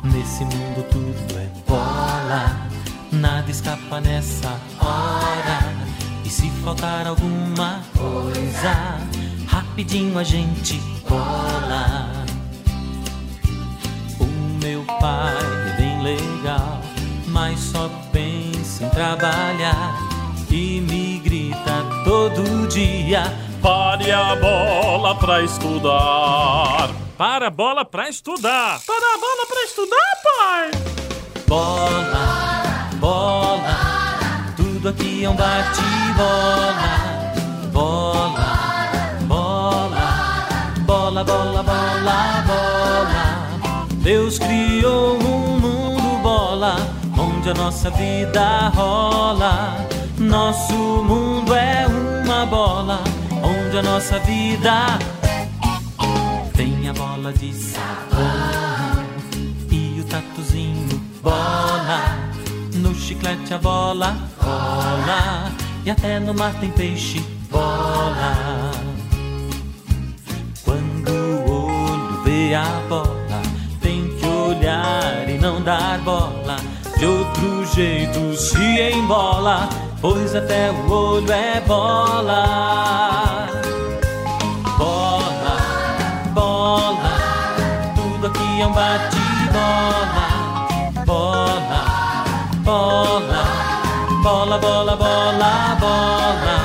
Nesse 0.03 0.43
mundo 0.43 0.85
tudo 0.91 1.39
é 1.39 1.47
bola, 1.67 2.55
nada 3.17 3.49
escapa 3.49 3.99
nessa 3.99 4.49
hora. 4.79 5.59
E 6.23 6.29
se 6.29 6.49
faltar 6.63 7.07
alguma 7.07 7.81
coisa, 7.97 8.99
rapidinho 9.47 10.17
a 10.17 10.23
gente 10.23 10.79
bola. 11.07 12.25
O 14.19 14.25
meu 14.63 14.83
pai 14.99 15.35
é 15.67 15.77
bem 15.77 16.01
legal, 16.03 16.81
mas 17.27 17.59
só 17.59 17.89
pensa 18.11 18.85
em 18.85 18.89
trabalhar. 18.89 19.95
E 20.49 20.81
me 20.81 21.19
grita 21.19 21.83
todo 22.03 22.67
dia: 22.67 23.23
pare 23.61 24.11
a 24.11 24.35
bola 24.35 25.15
pra 25.15 25.41
estudar. 25.43 26.89
Para 27.17 27.47
a 27.47 27.49
bola 27.49 27.83
pra 27.83 28.09
estudar. 28.09 28.79
Para 28.85 29.15
a 29.15 29.17
bola 29.17 29.47
pra 29.47 29.63
estudar, 29.63 30.17
pai. 30.23 30.71
Bola, 31.47 32.66
bola, 32.99 33.75
tudo 34.55 34.89
aqui 34.89 35.23
é 35.23 35.29
um 35.29 35.35
bate-bola. 35.35 37.07
Bola, 37.71 38.89
bola, 39.27 40.47
bola, 40.85 41.23
bola, 41.23 41.63
bola, 41.63 42.43
bola. 42.47 43.87
Deus 43.95 44.39
criou 44.39 45.17
um 45.17 45.59
mundo 45.59 46.21
bola, 46.21 46.77
onde 47.17 47.49
a 47.49 47.53
nossa 47.53 47.89
vida 47.91 48.69
rola. 48.69 49.85
Nosso 50.17 50.73
mundo 50.73 51.53
é 51.53 51.85
uma 51.87 52.45
bola, 52.45 52.99
onde 53.43 53.77
a 53.77 53.83
nossa 53.83 54.17
vida 54.19 54.97
tem 56.55 56.89
a 56.89 56.93
bola 56.93 57.31
de 57.33 57.53
sabão 57.53 59.05
e 59.69 59.99
o 59.99 60.03
tatuzinho 60.05 60.99
bola. 61.21 62.16
Chiclete 63.07 63.53
a 63.53 63.57
bola 63.57 64.17
rola 64.37 65.49
e 65.85 65.89
até 65.89 66.19
no 66.19 66.33
mar 66.33 66.53
tem 66.59 66.69
peixe 66.71 67.25
bola. 67.49 68.71
Quando 70.65 71.09
o 71.09 71.89
olho 71.89 72.23
vê 72.25 72.53
a 72.53 72.65
bola, 72.89 73.41
tem 73.79 74.09
que 74.09 74.25
olhar 74.25 75.29
e 75.29 75.37
não 75.37 75.61
dar 75.61 75.99
bola. 75.99 76.57
De 76.97 77.05
outro 77.05 77.65
jeito 77.73 78.35
se 78.35 78.91
embola, 78.91 79.69
pois 80.01 80.35
até 80.35 80.69
o 80.69 80.91
olho 80.91 81.31
é 81.31 81.61
bola. 81.61 83.47
Bola, 84.77 85.57
bola, 86.33 87.93
tudo 87.95 88.27
aqui 88.27 88.61
é 88.61 88.67
um 88.67 88.73
bate-bola. 88.73 89.96
Bola, 94.27 94.57
bola, 94.57 94.95
bola, 94.97 95.77
bola. 95.79 96.57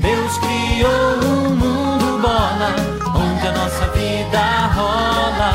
Deus 0.00 0.38
criou 0.38 1.18
um 1.24 1.50
mundo 1.62 2.20
bola, 2.22 2.70
onde 3.22 3.48
a 3.48 3.52
nossa 3.52 3.86
vida 3.98 4.42
rola. 4.76 5.52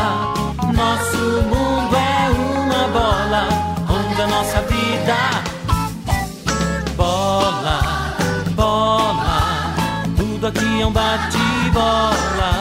Nosso 0.82 1.24
mundo 1.52 1.96
é 1.96 2.30
uma 2.44 2.84
bola, 3.00 3.42
onde 3.98 4.22
a 4.22 4.28
nossa 4.28 4.60
vida 4.74 5.18
bola, 6.98 7.78
bola, 8.56 9.40
tudo 10.18 10.48
aqui 10.48 10.82
é 10.82 10.86
um 10.86 10.92
bate-bola, 10.92 12.52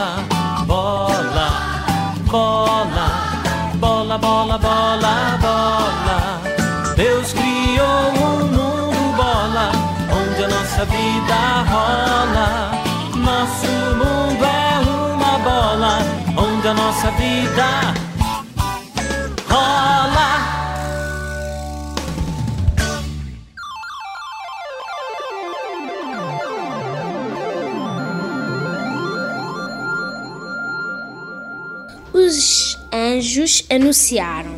nossa 10.79 10.85
vida 10.85 11.63
rola. 11.69 12.71
Nosso 13.17 13.67
mundo 13.97 14.45
é 14.45 14.79
uma 15.13 15.37
bola 15.39 15.99
onde 16.37 16.67
a 16.67 16.73
nossa 16.73 17.11
vida 17.11 17.93
rola. 19.49 20.29
Os 32.13 32.77
anjos 32.93 33.65
anunciaram: 33.69 34.48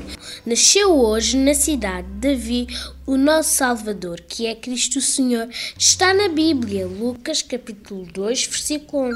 Nasceu 0.43 0.97
hoje 0.97 1.37
na 1.37 1.53
cidade 1.53 2.07
de 2.07 2.29
Davi 2.29 2.67
o 3.05 3.15
nosso 3.15 3.53
Salvador, 3.53 4.19
que 4.27 4.47
é 4.47 4.55
Cristo 4.55 4.99
Senhor. 4.99 5.47
Está 5.77 6.15
na 6.15 6.29
Bíblia, 6.29 6.87
Lucas 6.87 7.43
capítulo 7.43 8.07
2, 8.11 8.47
versículo 8.47 9.09
11. 9.09 9.15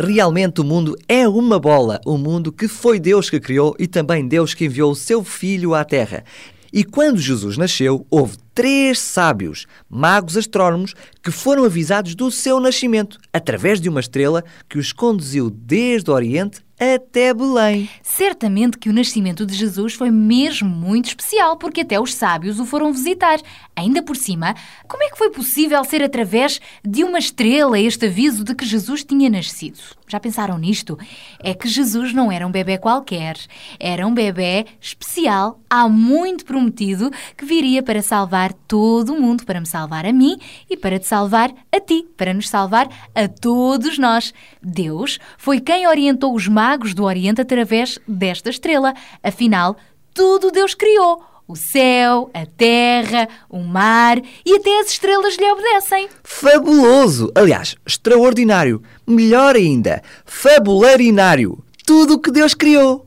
Realmente 0.00 0.60
o 0.60 0.64
mundo 0.64 0.96
é 1.06 1.28
uma 1.28 1.60
bola, 1.60 2.00
um 2.04 2.18
mundo 2.18 2.50
que 2.50 2.66
foi 2.66 2.98
Deus 2.98 3.30
que 3.30 3.38
criou 3.38 3.76
e 3.78 3.86
também 3.86 4.26
Deus 4.26 4.54
que 4.54 4.64
enviou 4.64 4.90
o 4.90 4.96
seu 4.96 5.22
Filho 5.22 5.72
à 5.72 5.84
Terra. 5.84 6.24
E 6.72 6.82
quando 6.82 7.20
Jesus 7.20 7.56
nasceu, 7.56 8.04
houve 8.10 8.36
três 8.58 8.98
sábios, 8.98 9.68
magos 9.88 10.36
astrónomos, 10.36 10.92
que 11.22 11.30
foram 11.30 11.62
avisados 11.62 12.16
do 12.16 12.28
seu 12.28 12.58
nascimento 12.58 13.16
através 13.32 13.80
de 13.80 13.88
uma 13.88 14.00
estrela 14.00 14.42
que 14.68 14.80
os 14.80 14.92
conduziu 14.92 15.48
desde 15.48 16.10
o 16.10 16.14
Oriente 16.14 16.60
até 16.78 17.34
Belém. 17.34 17.90
Certamente 18.02 18.78
que 18.78 18.88
o 18.88 18.92
nascimento 18.92 19.44
de 19.44 19.54
Jesus 19.54 19.94
foi 19.94 20.10
mesmo 20.10 20.68
muito 20.68 21.06
especial, 21.06 21.56
porque 21.56 21.80
até 21.80 22.00
os 22.00 22.14
sábios 22.14 22.60
o 22.60 22.64
foram 22.64 22.92
visitar. 22.92 23.40
Ainda 23.74 24.02
por 24.02 24.16
cima, 24.16 24.54
como 24.86 25.02
é 25.02 25.10
que 25.10 25.18
foi 25.18 25.30
possível 25.30 25.82
ser 25.84 26.02
através 26.02 26.60
de 26.84 27.02
uma 27.02 27.18
estrela 27.18 27.78
este 27.78 28.06
aviso 28.06 28.44
de 28.44 28.54
que 28.54 28.64
Jesus 28.64 29.04
tinha 29.04 29.28
nascido? 29.28 29.78
Já 30.06 30.18
pensaram 30.18 30.56
nisto? 30.56 30.98
É 31.40 31.52
que 31.52 31.68
Jesus 31.68 32.14
não 32.14 32.32
era 32.32 32.46
um 32.46 32.50
bebê 32.50 32.78
qualquer, 32.78 33.36
era 33.78 34.06
um 34.06 34.14
bebê 34.14 34.64
especial, 34.80 35.60
há 35.68 35.86
muito 35.88 36.46
prometido, 36.46 37.10
que 37.36 37.44
viria 37.44 37.82
para 37.82 38.00
salvar 38.00 38.52
todo 38.52 39.12
o 39.12 39.20
mundo, 39.20 39.44
para 39.44 39.60
me 39.60 39.66
salvar 39.66 40.06
a 40.06 40.12
mim 40.12 40.38
e 40.70 40.76
para 40.76 40.98
te 40.98 41.06
salvar 41.06 41.52
a 41.70 41.80
ti, 41.80 42.06
para 42.16 42.32
nos 42.32 42.48
salvar 42.48 42.88
a 43.14 43.28
todos 43.28 43.98
nós. 43.98 44.32
Deus 44.62 45.18
foi 45.36 45.60
quem 45.60 45.86
orientou 45.86 46.34
os 46.34 46.48
magos 46.48 46.67
do 46.76 47.04
Oriente 47.04 47.40
através 47.40 47.98
desta 48.06 48.50
estrela. 48.50 48.94
Afinal, 49.22 49.76
tudo 50.12 50.50
Deus 50.50 50.74
criou. 50.74 51.22
O 51.46 51.56
céu, 51.56 52.30
a 52.34 52.44
terra, 52.44 53.26
o 53.48 53.60
mar 53.60 54.20
e 54.44 54.56
até 54.56 54.80
as 54.80 54.88
estrelas 54.88 55.36
lhe 55.38 55.50
obedecem. 55.50 56.06
Fabuloso! 56.22 57.32
Aliás, 57.34 57.74
extraordinário. 57.86 58.82
Melhor 59.06 59.56
ainda, 59.56 60.02
fabularinário. 60.26 61.64
Tudo 61.86 62.14
o 62.14 62.18
que 62.18 62.30
Deus 62.30 62.52
criou. 62.52 63.06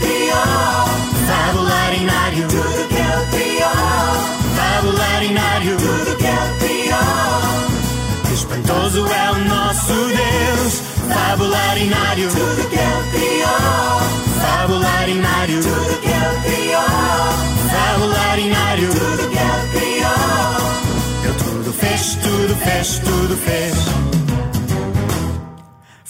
Fabularinário, 1.31 2.45
tudo 2.49 2.87
que 2.89 2.95
ele 2.95 3.25
criou. 3.31 3.71
Fabularinário, 4.57 5.77
tudo 5.77 6.17
que 6.17 6.25
ele 6.25 6.53
criou. 6.59 8.33
Espantoso 8.33 9.07
é 9.07 9.31
o 9.31 9.35
nosso 9.45 9.93
Deus. 9.93 10.81
Fabularinário, 11.07 12.29
tudo 12.31 12.69
que 12.69 12.75
ele 12.75 13.11
criou. 13.13 14.01
Fabularinário, 14.41 15.61
tudo 15.61 16.01
que 16.01 16.09
ele 16.09 16.37
criou. 16.43 16.83
Fabularinário, 17.71 18.89
tudo 18.89 19.29
que 19.29 19.37
ele 19.37 19.67
criou. 19.79 20.61
Ele 21.23 21.33
tudo 21.35 21.73
fez, 21.73 22.15
tudo 22.15 22.55
fez, 22.57 22.99
tudo 22.99 23.37
fez. 23.37 24.20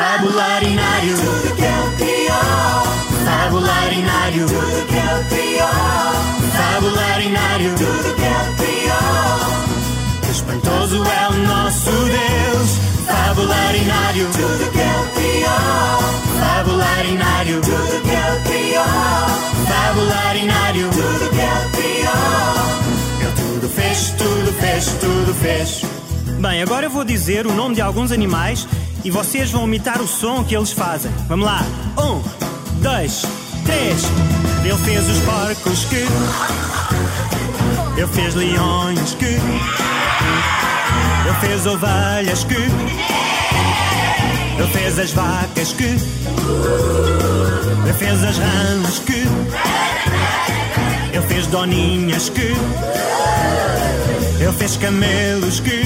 Fabularinário, 0.00 1.14
tudo 1.14 1.54
que 1.56 1.62
ele 1.62 1.96
criou. 1.98 2.80
Fabularinário, 3.26 4.46
tudo 4.46 4.86
que 4.86 4.96
ele 4.96 5.24
criou. 5.28 5.68
Fabularinário, 6.56 7.74
tudo 7.74 8.14
que 8.16 8.22
ele 8.22 8.54
criou. 8.56 10.30
Espantoso 10.30 11.04
é 11.04 11.28
o 11.28 11.34
nosso 11.46 11.90
Deus. 11.90 12.70
Fabularinário, 13.06 14.26
tudo 14.32 14.70
que 14.72 14.78
ele 14.78 15.10
criou. 15.16 16.00
Fabularinário, 16.40 17.60
tudo 17.60 18.00
que 18.00 18.10
ele 18.10 18.40
criou. 18.48 18.84
Fabularinário, 19.68 20.88
tudo 20.88 21.28
que 21.28 21.40
ele 21.40 21.68
criou. 21.76 23.20
Ele 23.20 23.32
tudo 23.36 23.68
fez, 23.68 24.14
tudo 24.16 24.52
fez, 24.60 24.84
tudo 24.98 25.34
fez. 25.34 25.82
Bem, 26.40 26.62
agora 26.62 26.86
eu 26.86 26.90
vou 26.90 27.04
dizer 27.04 27.46
o 27.46 27.52
nome 27.52 27.74
de 27.74 27.82
alguns 27.82 28.10
animais 28.10 28.66
e 29.04 29.10
vocês 29.10 29.50
vão 29.50 29.64
imitar 29.64 30.00
o 30.00 30.06
som 30.06 30.44
que 30.44 30.54
eles 30.54 30.72
fazem. 30.72 31.10
Vamos 31.28 31.46
lá. 31.46 31.62
Um, 31.98 32.22
dois, 32.80 33.22
três. 33.64 34.04
Ele 34.64 34.76
fez 34.78 35.08
os 35.08 35.18
porcos 35.20 35.84
que. 35.86 36.06
Ele 37.96 38.06
fez 38.08 38.34
leões 38.34 39.14
que. 39.14 39.24
Ele 41.24 41.34
fez 41.40 41.66
ovelhas 41.66 42.44
que. 42.44 42.54
Ele 44.58 44.68
fez 44.72 44.98
as 44.98 45.12
vacas 45.12 45.72
que. 45.72 45.84
Ele 47.84 47.92
fez 47.98 48.22
as 48.22 48.38
rãs 48.38 48.98
que. 48.98 49.26
Ele 51.12 51.26
fez 51.26 51.46
doninhas 51.46 52.28
que. 52.28 52.54
Ele 54.40 54.52
fez 54.58 54.76
camelos 54.76 55.60
que. 55.60 55.82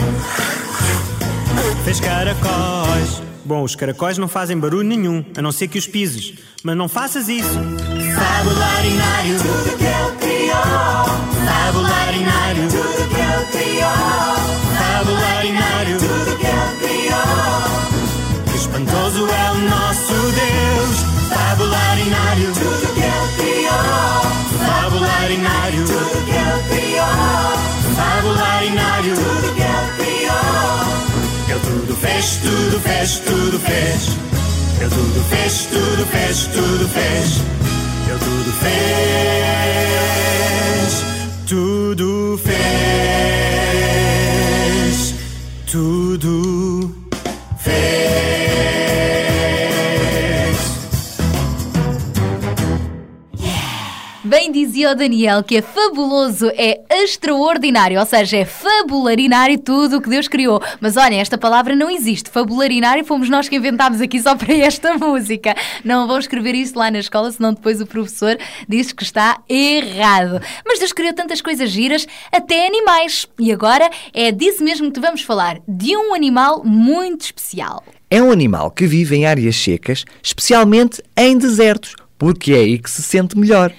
Fez 1.85 2.01
caracóis. 2.01 3.23
Bom, 3.44 3.62
os 3.62 3.77
caracóis 3.77 4.16
não 4.16 4.27
fazem 4.27 4.59
barulho 4.59 4.88
nenhum, 4.88 5.23
a 5.37 5.42
não 5.42 5.53
ser 5.53 5.68
que 5.68 5.77
os 5.79 5.87
pises. 5.87 6.33
Mas 6.62 6.75
não 6.77 6.88
faças 6.88 7.29
isso. 7.29 7.47
Fabularinário, 7.47 9.37
tudo 9.37 9.77
que 9.77 9.85
ele 9.85 10.16
criou. 10.18 11.05
Fabularinário, 11.44 12.68
tudo 12.70 13.09
que 13.11 13.20
ele 13.20 13.44
criou. 13.53 14.35
Fabularinário, 14.79 15.99
tudo 15.99 16.38
que 16.38 16.47
ele 16.47 16.73
criou. 16.81 18.55
Espantoso 18.55 19.29
é 19.29 19.51
o 19.53 19.59
nosso 19.68 20.14
Deus. 20.14 21.05
Fabularinário, 21.29 22.53
tudo 22.55 22.94
que 22.94 23.01
ele 23.01 23.29
criou. 23.37 24.25
Fabularinário, 24.66 25.85
tudo 25.85 26.25
que 26.25 26.33
ele 26.33 26.62
criou. 26.70 27.53
Fabularinário, 27.94 29.14
tudo 29.16 29.55
que 29.55 29.61
ele 29.61 29.68
criou. 29.68 29.74
Tudo 31.75 31.97
fez, 31.97 32.37
tudo 32.37 32.81
fez, 32.81 33.19
tudo 33.19 33.59
fez. 33.59 34.11
Ele 34.81 34.91
tudo 34.91 35.25
fez, 35.29 35.67
tudo 35.67 36.07
fez, 36.07 36.47
tudo 36.47 36.89
fez. 36.89 37.41
Ele 38.07 38.19
tudo 38.21 38.53
fez, 38.63 39.19
tudo 41.49 42.39
fez, 42.45 42.85
tudo 45.67 47.04
Bem 54.35 54.51
dizia 54.51 54.90
o 54.90 54.97
Daniel 54.97 55.44
que 55.44 55.59
é 55.59 55.62
fabuloso, 55.62 56.51
é 56.57 56.81
extraordinário, 56.90 58.01
ou 58.01 58.05
seja, 58.05 58.38
é 58.38 58.44
fabularinário 58.44 59.57
tudo 59.57 59.99
o 59.99 60.03
que 60.03 60.09
Deus 60.09 60.27
criou. 60.27 60.61
Mas 60.81 60.97
olha, 60.97 61.14
esta 61.14 61.38
palavra 61.38 61.77
não 61.77 61.88
existe. 61.88 62.31
Fabularinário 62.31 63.05
fomos 63.05 63.29
nós 63.29 63.49
que 63.49 63.55
inventámos 63.55 64.01
aqui 64.01 64.20
só 64.20 64.35
para 64.35 64.53
esta 64.53 64.94
música. 64.99 65.55
Não 65.85 66.09
vão 66.09 66.18
escrever 66.18 66.57
isso 66.57 66.77
lá 66.77 66.90
na 66.90 66.99
escola, 66.99 67.31
senão 67.31 67.55
depois 67.55 67.81
o 67.81 67.87
professor 67.87 68.37
diz 68.68 68.90
que 68.90 69.05
está 69.05 69.40
errado. 69.49 70.40
Mas 70.66 70.81
Deus 70.81 70.92
criou 70.92 71.14
tantas 71.14 71.40
coisas 71.40 71.70
giras, 71.70 72.05
até 72.33 72.66
animais. 72.66 73.29
E 73.38 73.53
agora 73.53 73.88
é 74.12 74.33
disso 74.33 74.64
mesmo 74.64 74.90
que 74.90 74.99
vamos 74.99 75.23
falar, 75.23 75.61
de 75.68 75.97
um 75.97 76.12
animal 76.12 76.64
muito 76.64 77.27
especial. 77.27 77.85
É 78.11 78.20
um 78.20 78.33
animal 78.33 78.73
que 78.73 78.85
vive 78.85 79.14
em 79.14 79.27
áreas 79.27 79.55
secas, 79.55 80.05
especialmente 80.20 81.01
em 81.16 81.38
desertos, 81.38 81.94
porque 82.18 82.53
é 82.53 82.57
aí 82.57 82.79
que 82.81 82.90
se 82.90 83.01
sente 83.01 83.38
melhor. 83.38 83.73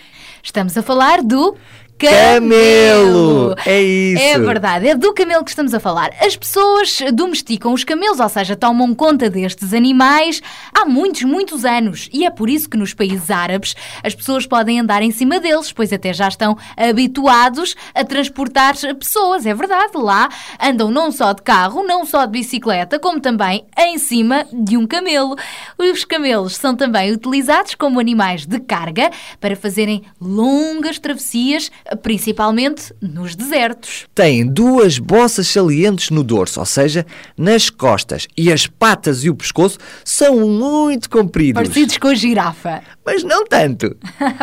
Estamos 0.46 0.78
a 0.78 0.84
falar 0.84 1.24
do 1.24 1.58
Camelo! 1.98 3.56
É 3.66 3.82
isso! 3.82 4.22
É 4.22 4.38
verdade, 4.38 4.88
é 4.90 4.96
do 4.96 5.14
camelo 5.14 5.46
que 5.46 5.50
estamos 5.50 5.74
a 5.74 5.80
falar. 5.80 6.12
As 6.20 6.36
pessoas 6.36 7.00
domesticam 7.14 7.72
os 7.72 7.86
camelos, 7.86 8.20
ou 8.20 8.28
seja, 8.28 8.54
tomam 8.56 8.94
conta 8.94 9.30
destes 9.30 9.74
animais 9.74 10.42
há 10.74 10.86
muitos, 10.86 11.24
muitos 11.24 11.64
anos. 11.64 12.10
E 12.12 12.26
é 12.26 12.30
por 12.30 12.50
isso 12.50 12.70
que 12.70 12.76
nos 12.76 12.94
países 12.94 13.32
árabes 13.32 13.76
as 14.04 14.14
pessoas 14.14 14.46
podem 14.46 14.80
andar 14.80 15.02
em 15.02 15.12
cima 15.12 15.40
deles, 15.40 15.72
pois 15.72 15.94
até 15.94 16.12
já 16.12 16.28
estão 16.28 16.58
habituados 16.76 17.76
a 17.94 18.04
transportar 18.04 18.76
pessoas. 19.00 19.46
É 19.46 19.54
verdade, 19.54 19.94
lá 19.96 20.28
andam 20.62 20.92
não 20.92 21.12
só 21.12 21.32
de 21.32 21.44
carro, 21.44 21.82
não 21.84 22.06
só 22.06 22.26
de 22.26 22.34
bicicleta, 22.34 23.00
como 23.00 23.22
também 23.22 23.66
em 23.78 23.98
cima 23.98 24.46
de 24.52 24.76
um 24.76 24.86
camelo. 24.86 25.38
Os 25.78 26.04
camelos 26.04 26.58
são 26.58 26.76
também 26.76 27.14
utilizados 27.14 27.74
como 27.74 28.02
animais 28.02 28.46
de 28.46 28.60
carga 28.60 29.10
para 29.40 29.56
fazerem 29.56 30.04
longas 30.20 31.00
travessias 31.00 31.72
principalmente 32.02 32.94
nos 33.02 33.36
desertos. 33.36 34.06
Tem 34.14 34.46
duas 34.48 34.98
bossas 34.98 35.48
salientes 35.48 36.10
no 36.10 36.24
dorso, 36.24 36.60
ou 36.60 36.66
seja, 36.66 37.06
nas 37.38 37.70
costas, 37.70 38.28
e 38.38 38.52
as 38.52 38.68
patas 38.68 39.24
e 39.24 39.30
o 39.30 39.36
pescoço 39.36 39.78
são 40.04 40.48
muito 40.48 41.10
compridos. 41.10 41.62
Parecidos 41.62 41.98
com 41.98 42.08
a 42.08 42.16
girafa. 42.16 42.82
Mas 43.06 43.24
não 43.24 43.46
tanto. 43.46 43.96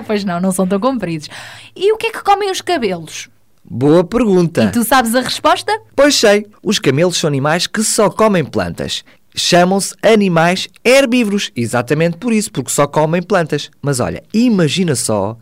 pois 0.07 0.25
não, 0.25 0.41
não 0.41 0.53
são 0.53 0.67
tão 0.67 0.79
compridos. 0.79 1.29
E 1.75 1.93
o 1.93 1.97
que 1.97 2.07
é 2.07 2.13
que 2.13 2.23
comem 2.23 2.51
os 2.51 2.61
cabelos? 2.61 3.29
Boa 3.65 4.05
pergunta. 4.05 4.65
E 4.65 4.71
tu 4.71 4.85
sabes 4.85 5.15
a 5.15 5.21
resposta? 5.21 5.73
Pois 5.95 6.17
sei. 6.17 6.47
Os 6.63 6.79
camelos 6.79 7.17
são 7.17 7.29
animais 7.29 7.67
que 7.67 7.83
só 7.83 8.11
comem 8.11 8.45
plantas 8.45 9.05
chamam-se 9.35 9.95
animais 10.03 10.69
herbívoros. 10.85 11.51
Exatamente 11.57 12.17
por 12.17 12.33
isso, 12.33 12.51
porque 12.51 12.71
só 12.71 12.87
comem 12.87 13.23
plantas. 13.23 13.71
Mas 13.81 14.01
olha, 14.01 14.23
imagina 14.33 14.95
só 14.95 15.37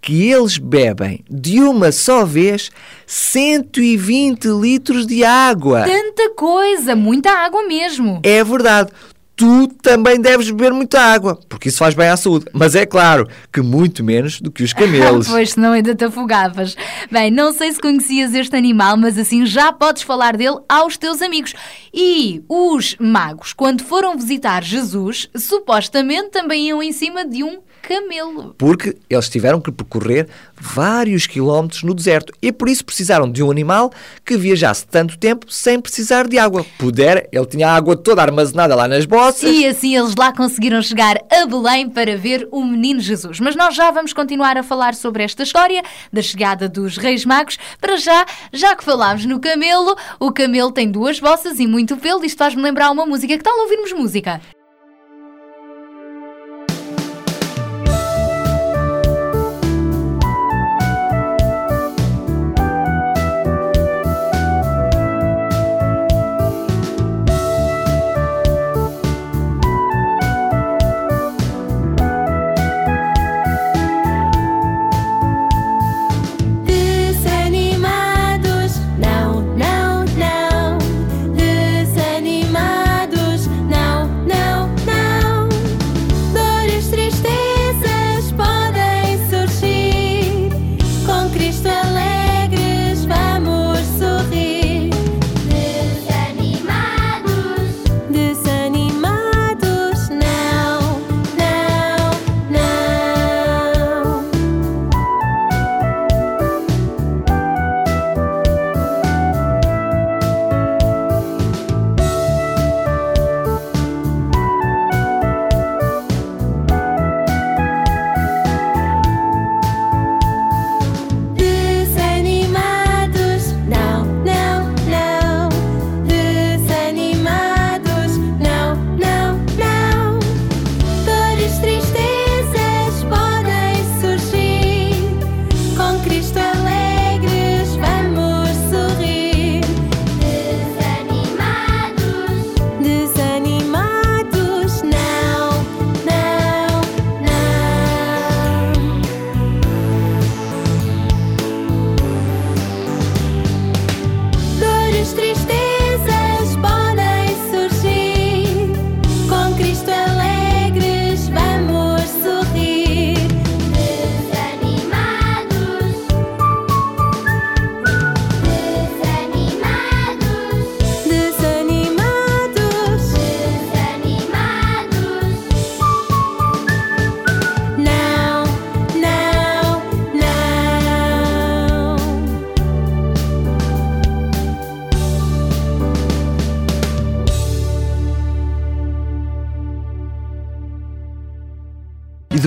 que 0.00 0.30
eles 0.30 0.58
bebem 0.58 1.24
de 1.30 1.60
uma 1.60 1.92
só 1.92 2.24
vez 2.24 2.70
120 3.06 4.46
litros 4.48 5.06
de 5.06 5.24
água. 5.24 5.84
Tanta 5.84 6.30
coisa, 6.34 6.96
muita 6.96 7.30
água 7.30 7.66
mesmo. 7.66 8.20
É 8.22 8.42
verdade 8.42 8.90
tu 9.36 9.66
também 9.82 10.20
deves 10.20 10.50
beber 10.50 10.72
muita 10.72 11.00
água, 11.00 11.38
porque 11.48 11.68
isso 11.68 11.78
faz 11.78 11.94
bem 11.94 12.08
à 12.08 12.16
saúde. 12.16 12.46
Mas 12.52 12.74
é 12.74 12.86
claro 12.86 13.28
que 13.52 13.60
muito 13.60 14.04
menos 14.04 14.40
do 14.40 14.50
que 14.50 14.62
os 14.62 14.72
camelos. 14.74 15.28
pois, 15.28 15.52
senão 15.52 15.72
ainda 15.72 15.94
te 15.94 16.04
afogavas. 16.04 16.76
Bem, 17.10 17.30
não 17.30 17.52
sei 17.52 17.72
se 17.72 17.80
conhecias 17.80 18.34
este 18.34 18.54
animal, 18.56 18.96
mas 18.96 19.18
assim 19.18 19.44
já 19.44 19.72
podes 19.72 20.02
falar 20.02 20.36
dele 20.36 20.58
aos 20.68 20.96
teus 20.96 21.20
amigos. 21.20 21.54
E 21.92 22.42
os 22.48 22.96
magos, 22.98 23.52
quando 23.52 23.82
foram 23.84 24.16
visitar 24.16 24.62
Jesus, 24.62 25.28
supostamente 25.36 26.30
também 26.30 26.68
iam 26.68 26.82
em 26.82 26.92
cima 26.92 27.24
de 27.24 27.42
um 27.42 27.60
camelo. 27.86 28.54
Porque 28.56 28.96
eles 29.08 29.28
tiveram 29.28 29.60
que 29.60 29.70
percorrer 29.70 30.26
vários 30.58 31.26
quilómetros 31.26 31.82
no 31.82 31.94
deserto 31.94 32.32
e 32.40 32.50
por 32.50 32.68
isso 32.68 32.84
precisaram 32.84 33.30
de 33.30 33.42
um 33.42 33.50
animal 33.50 33.92
que 34.24 34.36
viajasse 34.36 34.86
tanto 34.86 35.18
tempo 35.18 35.46
sem 35.50 35.78
precisar 35.78 36.26
de 36.26 36.38
água. 36.38 36.64
Puder, 36.78 37.28
ele 37.30 37.46
tinha 37.46 37.68
a 37.68 37.74
água 37.76 37.96
toda 37.96 38.22
armazenada 38.22 38.74
lá 38.74 38.88
nas 38.88 39.04
bossas. 39.04 39.50
E 39.50 39.66
assim 39.66 39.96
eles 39.96 40.14
lá 40.16 40.32
conseguiram 40.32 40.80
chegar 40.80 41.18
a 41.30 41.46
Belém 41.46 41.88
para 41.88 42.16
ver 42.16 42.48
o 42.50 42.64
menino 42.64 43.00
Jesus. 43.00 43.38
Mas 43.38 43.54
nós 43.54 43.74
já 43.74 43.90
vamos 43.90 44.12
continuar 44.12 44.56
a 44.56 44.62
falar 44.62 44.94
sobre 44.94 45.22
esta 45.22 45.42
história 45.42 45.82
da 46.12 46.22
chegada 46.22 46.68
dos 46.68 46.96
Reis 46.96 47.24
Magos. 47.24 47.58
Para 47.80 47.96
já, 47.96 48.24
já 48.52 48.74
que 48.74 48.84
falámos 48.84 49.26
no 49.26 49.38
camelo, 49.38 49.94
o 50.18 50.32
camelo 50.32 50.72
tem 50.72 50.90
duas 50.90 51.20
bossas 51.20 51.58
e 51.58 51.66
muito 51.66 51.96
pelo. 51.96 52.24
Isto 52.24 52.38
faz-me 52.38 52.62
lembrar 52.62 52.90
uma 52.90 53.04
música. 53.04 53.36
Que 53.36 53.44
tal 53.44 53.58
ouvirmos 53.60 53.92
música? 53.92 54.40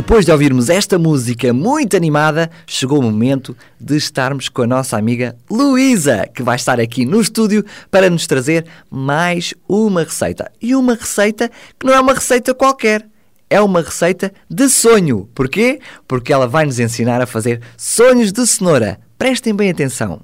Depois 0.08 0.26
de 0.26 0.32
ouvirmos 0.32 0.70
esta 0.70 0.98
música 0.98 1.52
muito 1.52 1.98
animada, 1.98 2.50
chegou 2.66 3.00
o 3.00 3.02
momento 3.02 3.58
de 3.78 3.98
estarmos 3.98 4.48
com 4.48 4.62
a 4.62 4.66
nossa 4.68 4.98
amiga 4.98 5.36
Luísa, 5.52 6.26
que 6.34 6.42
vai 6.42 6.56
estar 6.56 6.80
aqui 6.80 7.06
no 7.06 7.20
estúdio 7.20 7.66
para 7.92 8.10
nos 8.10 8.26
trazer 8.26 8.66
mais 8.90 9.54
uma 9.68 10.04
receita. 10.04 10.50
E 10.62 10.74
uma 10.74 10.94
receita 10.94 11.52
que 11.78 11.86
não 11.86 11.94
é 11.94 12.00
uma 12.00 12.14
receita 12.14 12.54
qualquer. 12.54 13.06
É 13.50 13.60
uma 13.60 13.82
receita 13.82 14.32
de 14.50 14.70
sonho. 14.70 15.28
Porquê? 15.36 15.82
Porque 16.08 16.32
ela 16.32 16.48
vai 16.48 16.66
nos 16.66 16.80
ensinar 16.80 17.22
a 17.22 17.28
fazer 17.28 17.62
sonhos 17.76 18.32
de 18.32 18.48
cenoura. 18.48 19.02
Prestem 19.18 19.54
bem 19.54 19.70
atenção. 19.70 20.22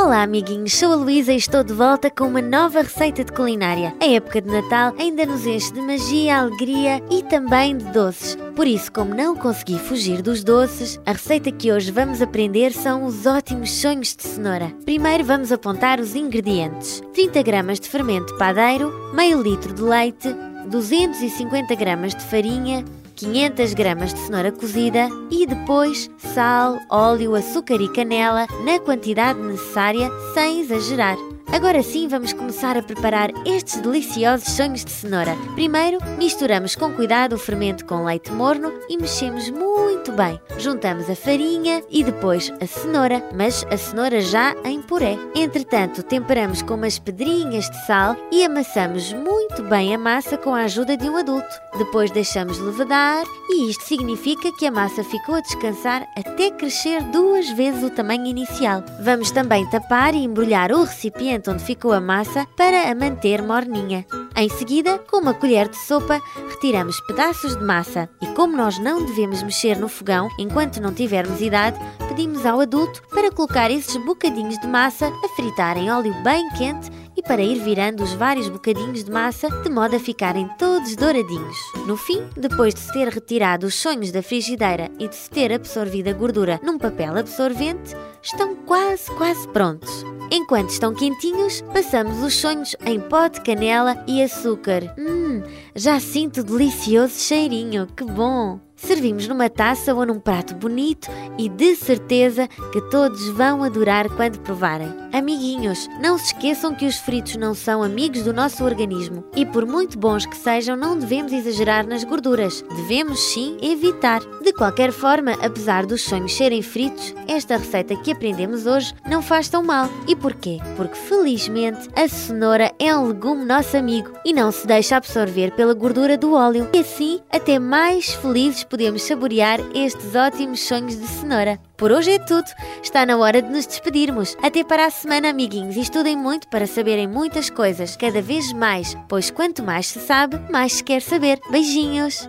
Olá, 0.00 0.22
amiguinhos, 0.22 0.74
sou 0.74 0.92
a 0.92 0.94
Luísa 0.94 1.32
e 1.32 1.36
estou 1.36 1.64
de 1.64 1.72
volta 1.72 2.08
com 2.08 2.28
uma 2.28 2.40
nova 2.40 2.82
receita 2.82 3.24
de 3.24 3.32
culinária. 3.32 3.92
A 4.00 4.06
época 4.06 4.40
de 4.40 4.48
Natal 4.48 4.94
ainda 4.96 5.26
nos 5.26 5.44
enche 5.44 5.72
de 5.72 5.80
magia, 5.80 6.38
alegria 6.38 7.02
e 7.10 7.20
também 7.24 7.76
de 7.76 7.84
doces. 7.86 8.38
Por 8.54 8.68
isso, 8.68 8.92
como 8.92 9.12
não 9.12 9.34
consegui 9.34 9.76
fugir 9.76 10.22
dos 10.22 10.44
doces, 10.44 11.00
a 11.04 11.10
receita 11.10 11.50
que 11.50 11.72
hoje 11.72 11.90
vamos 11.90 12.22
aprender 12.22 12.72
são 12.72 13.04
os 13.04 13.26
ótimos 13.26 13.72
sonhos 13.72 14.14
de 14.14 14.22
cenoura. 14.22 14.72
Primeiro 14.84 15.24
vamos 15.24 15.50
apontar 15.50 15.98
os 15.98 16.14
ingredientes: 16.14 17.02
30 17.12 17.42
gramas 17.42 17.80
de 17.80 17.88
fermento 17.88 18.38
padeiro, 18.38 18.92
meio 19.12 19.42
litro 19.42 19.74
de 19.74 19.82
leite, 19.82 20.32
250 20.68 21.74
gramas 21.74 22.14
de 22.14 22.22
farinha, 22.22 22.84
500 23.18 23.74
gramas 23.74 24.14
de 24.14 24.20
cenoura 24.20 24.52
cozida 24.52 25.08
e 25.28 25.44
depois 25.44 26.08
sal, 26.18 26.78
óleo, 26.88 27.34
açúcar 27.34 27.80
e 27.80 27.88
canela 27.92 28.46
na 28.64 28.78
quantidade 28.78 29.40
necessária 29.40 30.08
sem 30.34 30.60
exagerar. 30.60 31.16
Agora 31.50 31.82
sim 31.82 32.06
vamos 32.08 32.34
começar 32.34 32.76
a 32.76 32.82
preparar 32.82 33.30
estes 33.46 33.80
deliciosos 33.80 34.48
sonhos 34.50 34.84
de 34.84 34.90
cenoura. 34.90 35.34
Primeiro, 35.54 35.98
misturamos 36.18 36.76
com 36.76 36.92
cuidado 36.92 37.34
o 37.34 37.38
fermento 37.38 37.86
com 37.86 38.04
leite 38.04 38.30
morno 38.30 38.72
e 38.88 38.98
mexemos 38.98 39.48
muito 39.50 40.12
bem. 40.12 40.38
Juntamos 40.58 41.08
a 41.08 41.16
farinha 41.16 41.82
e 41.90 42.04
depois 42.04 42.52
a 42.60 42.66
cenoura, 42.66 43.24
mas 43.34 43.64
a 43.70 43.78
cenoura 43.78 44.20
já 44.20 44.54
em 44.64 44.82
puré. 44.82 45.16
Entretanto, 45.34 46.02
temperamos 46.02 46.60
com 46.60 46.74
umas 46.74 46.98
pedrinhas 46.98 47.68
de 47.70 47.86
sal 47.86 48.14
e 48.30 48.44
amassamos 48.44 49.12
muito 49.14 49.62
bem 49.62 49.94
a 49.94 49.98
massa 49.98 50.36
com 50.36 50.54
a 50.54 50.64
ajuda 50.64 50.96
de 50.96 51.08
um 51.08 51.16
adulto. 51.16 51.48
Depois 51.78 52.10
deixamos 52.10 52.58
levedar 52.58 53.24
e 53.50 53.70
isto 53.70 53.84
significa 53.84 54.52
que 54.52 54.66
a 54.66 54.70
massa 54.70 55.02
ficou 55.02 55.36
a 55.36 55.40
descansar 55.40 56.06
até 56.16 56.50
crescer 56.50 57.02
duas 57.04 57.48
vezes 57.50 57.82
o 57.82 57.90
tamanho 57.90 58.26
inicial. 58.26 58.84
Vamos 59.00 59.30
também 59.30 59.68
tapar 59.70 60.14
e 60.14 60.18
embrulhar 60.18 60.72
o 60.72 60.82
recipiente 60.82 61.37
onde 61.46 61.62
ficou 61.62 61.92
a 61.92 62.00
massa 62.00 62.46
para 62.56 62.90
a 62.90 62.94
manter 62.94 63.42
morninha. 63.42 64.06
Em 64.34 64.48
seguida, 64.48 64.98
com 64.98 65.18
uma 65.18 65.34
colher 65.34 65.68
de 65.68 65.76
sopa, 65.76 66.22
retiramos 66.48 67.00
pedaços 67.02 67.56
de 67.56 67.64
massa 67.64 68.08
e, 68.22 68.26
como 68.28 68.56
nós 68.56 68.78
não 68.78 69.04
devemos 69.04 69.42
mexer 69.42 69.76
no 69.76 69.88
fogão 69.88 70.28
enquanto 70.38 70.80
não 70.80 70.94
tivermos 70.94 71.40
idade, 71.40 71.78
pedimos 72.08 72.46
ao 72.46 72.60
adulto 72.60 73.02
para 73.10 73.30
colocar 73.30 73.70
esses 73.70 73.96
bocadinhos 74.04 74.58
de 74.58 74.66
massa 74.66 75.08
a 75.08 75.28
fritar 75.36 75.76
em 75.76 75.90
óleo 75.90 76.14
bem 76.22 76.48
quente 76.50 76.90
e 77.18 77.22
para 77.22 77.42
ir 77.42 77.58
virando 77.58 78.04
os 78.04 78.12
vários 78.12 78.48
bocadinhos 78.48 79.02
de 79.02 79.10
massa 79.10 79.48
de 79.50 79.68
modo 79.68 79.96
a 79.96 79.98
ficarem 79.98 80.48
todos 80.56 80.94
douradinhos. 80.94 81.56
No 81.84 81.96
fim, 81.96 82.22
depois 82.36 82.72
de 82.72 82.78
se 82.78 82.92
ter 82.92 83.08
retirado 83.08 83.66
os 83.66 83.74
sonhos 83.74 84.12
da 84.12 84.22
frigideira 84.22 84.88
e 85.00 85.08
de 85.08 85.16
se 85.16 85.28
ter 85.28 85.52
absorvido 85.52 86.08
a 86.08 86.12
gordura 86.12 86.60
num 86.62 86.78
papel 86.78 87.18
absorvente, 87.18 87.96
estão 88.22 88.54
quase, 88.54 89.10
quase 89.16 89.48
prontos. 89.48 90.04
Enquanto 90.30 90.70
estão 90.70 90.94
quentinhos, 90.94 91.60
passamos 91.72 92.22
os 92.22 92.34
sonhos 92.34 92.76
em 92.86 93.00
pó 93.00 93.26
de 93.26 93.40
canela 93.40 94.00
e 94.06 94.22
açúcar. 94.22 94.94
Hum, 94.96 95.42
já 95.74 95.98
sinto 95.98 96.44
delicioso 96.44 97.18
cheirinho, 97.18 97.88
que 97.96 98.04
bom! 98.04 98.60
Servimos 98.76 99.26
numa 99.26 99.50
taça 99.50 99.92
ou 99.92 100.06
num 100.06 100.20
prato 100.20 100.54
bonito 100.54 101.08
e 101.36 101.48
de 101.48 101.74
certeza 101.74 102.46
que 102.46 102.80
todos 102.90 103.28
vão 103.30 103.64
adorar 103.64 104.08
quando 104.10 104.38
provarem. 104.38 105.07
Amiguinhos, 105.12 105.88
não 106.00 106.18
se 106.18 106.26
esqueçam 106.26 106.74
que 106.74 106.86
os 106.86 106.96
fritos 106.96 107.36
não 107.36 107.54
são 107.54 107.82
amigos 107.82 108.22
do 108.24 108.32
nosso 108.32 108.62
organismo 108.62 109.24
e, 109.34 109.46
por 109.46 109.66
muito 109.66 109.98
bons 109.98 110.26
que 110.26 110.36
sejam, 110.36 110.76
não 110.76 110.98
devemos 110.98 111.32
exagerar 111.32 111.86
nas 111.86 112.04
gorduras. 112.04 112.62
Devemos 112.76 113.18
sim 113.18 113.56
evitar. 113.62 114.20
De 114.42 114.52
qualquer 114.52 114.92
forma, 114.92 115.32
apesar 115.42 115.86
dos 115.86 116.02
sonhos 116.02 116.34
serem 116.34 116.62
fritos, 116.62 117.14
esta 117.26 117.56
receita 117.56 117.96
que 117.96 118.12
aprendemos 118.12 118.66
hoje 118.66 118.94
não 119.08 119.22
faz 119.22 119.48
tão 119.48 119.62
mal. 119.62 119.88
E 120.06 120.14
porquê? 120.14 120.58
Porque 120.76 120.96
felizmente 120.96 121.88
a 121.96 122.06
cenoura 122.06 122.72
é 122.78 122.96
um 122.96 123.08
legume 123.08 123.44
nosso 123.44 123.76
amigo 123.76 124.10
e 124.24 124.32
não 124.32 124.52
se 124.52 124.66
deixa 124.66 124.96
absorver 124.96 125.52
pela 125.52 125.74
gordura 125.74 126.18
do 126.18 126.34
óleo. 126.34 126.68
E 126.72 126.80
assim, 126.80 127.20
até 127.30 127.58
mais 127.58 128.12
felizes 128.14 128.64
podemos 128.64 129.02
saborear 129.02 129.58
estes 129.74 130.14
ótimos 130.14 130.60
sonhos 130.60 130.98
de 130.98 131.06
cenoura. 131.06 131.58
Por 131.78 131.92
hoje 131.92 132.10
é 132.10 132.18
tudo. 132.18 132.50
Está 132.82 133.06
na 133.06 133.16
hora 133.16 133.40
de 133.40 133.48
nos 133.48 133.64
despedirmos. 133.64 134.36
Até 134.42 134.64
para 134.64 134.86
a 134.86 134.90
semana, 134.90 135.30
amiguinhos, 135.30 135.76
e 135.76 135.80
estudem 135.80 136.16
muito 136.16 136.48
para 136.48 136.66
saberem 136.66 137.06
muitas 137.06 137.48
coisas, 137.48 137.96
cada 137.96 138.20
vez 138.20 138.52
mais, 138.52 138.96
pois 139.08 139.30
quanto 139.30 139.62
mais 139.62 139.86
se 139.86 140.00
sabe, 140.00 140.40
mais 140.50 140.72
se 140.72 140.84
quer 140.84 141.00
saber. 141.00 141.38
Beijinhos! 141.52 142.28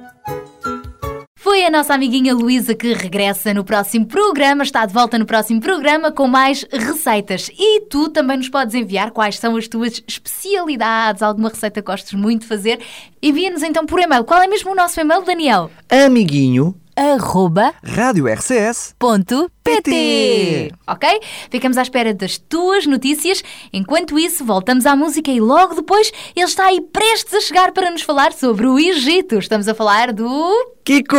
Foi 1.36 1.66
a 1.66 1.72
nossa 1.72 1.96
amiguinha 1.96 2.36
Luísa 2.36 2.76
que 2.76 2.94
regressa 2.94 3.52
no 3.52 3.64
próximo 3.64 4.06
programa, 4.06 4.62
está 4.62 4.86
de 4.86 4.94
volta 4.94 5.18
no 5.18 5.26
próximo 5.26 5.60
programa 5.60 6.12
com 6.12 6.28
mais 6.28 6.64
receitas. 6.72 7.50
E 7.58 7.82
tu 7.88 8.10
também 8.10 8.38
nos 8.38 8.50
podes 8.50 8.76
enviar 8.76 9.10
quais 9.10 9.40
são 9.40 9.56
as 9.56 9.68
tuas 9.68 10.04
especialidades, 10.08 11.24
alguma 11.24 11.50
receita 11.50 11.82
que 11.82 11.88
gostes 11.88 12.14
muito 12.14 12.42
de 12.42 12.48
fazer. 12.48 12.80
Envia-nos 13.20 13.64
então 13.64 13.84
por 13.88 14.00
e-mail. 14.00 14.26
Qual 14.26 14.44
é 14.44 14.48
mesmo 14.48 14.74
o 14.74 14.76
nosso 14.76 15.00
e-mail, 15.00 15.24
Daniel? 15.24 15.72
Amiguinho 15.90 16.76
arroba 17.00 17.74
radiorcs.pt 17.82 19.00
Ok? 20.88 21.08
Ficamos 21.50 21.78
à 21.78 21.82
espera 21.82 22.14
das 22.14 22.38
tuas 22.38 22.86
notícias. 22.86 23.42
Enquanto 23.72 24.20
isso, 24.20 24.44
voltamos 24.44 24.86
à 24.86 24.96
música 24.96 25.32
e 25.32 25.40
logo 25.40 25.76
depois 25.76 26.12
ele 26.36 26.46
está 26.46 26.66
aí 26.66 26.82
prestes 26.82 27.34
a 27.34 27.42
chegar 27.42 27.72
para 27.72 27.90
nos 27.92 28.02
falar 28.02 28.34
sobre 28.34 28.68
o 28.68 28.78
Egito. 28.78 29.38
Estamos 29.38 29.68
a 29.68 29.76
falar 29.76 30.12
do... 30.12 30.28
Kiko! 30.84 31.16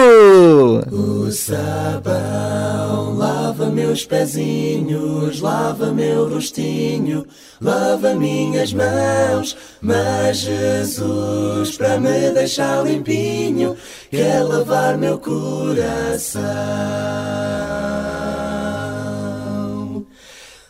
O 0.91 1.31
sabão 1.31 3.15
lava 3.17 3.67
meus 3.67 4.05
pezinhos, 4.05 5.41
lava 5.41 5.93
meu 5.93 6.29
rostinho, 6.29 7.27
lava 7.61 8.15
minhas 8.15 8.73
mãos. 8.73 9.57
Mas 9.81 10.39
Jesus, 10.39 11.77
para 11.77 12.01
me 12.01 12.31
deixar 12.31 12.85
limpinho, 12.85 13.77
quer 14.11 14.43
lavar 14.43 14.97
meu 14.99 15.19
coração. 15.71 16.45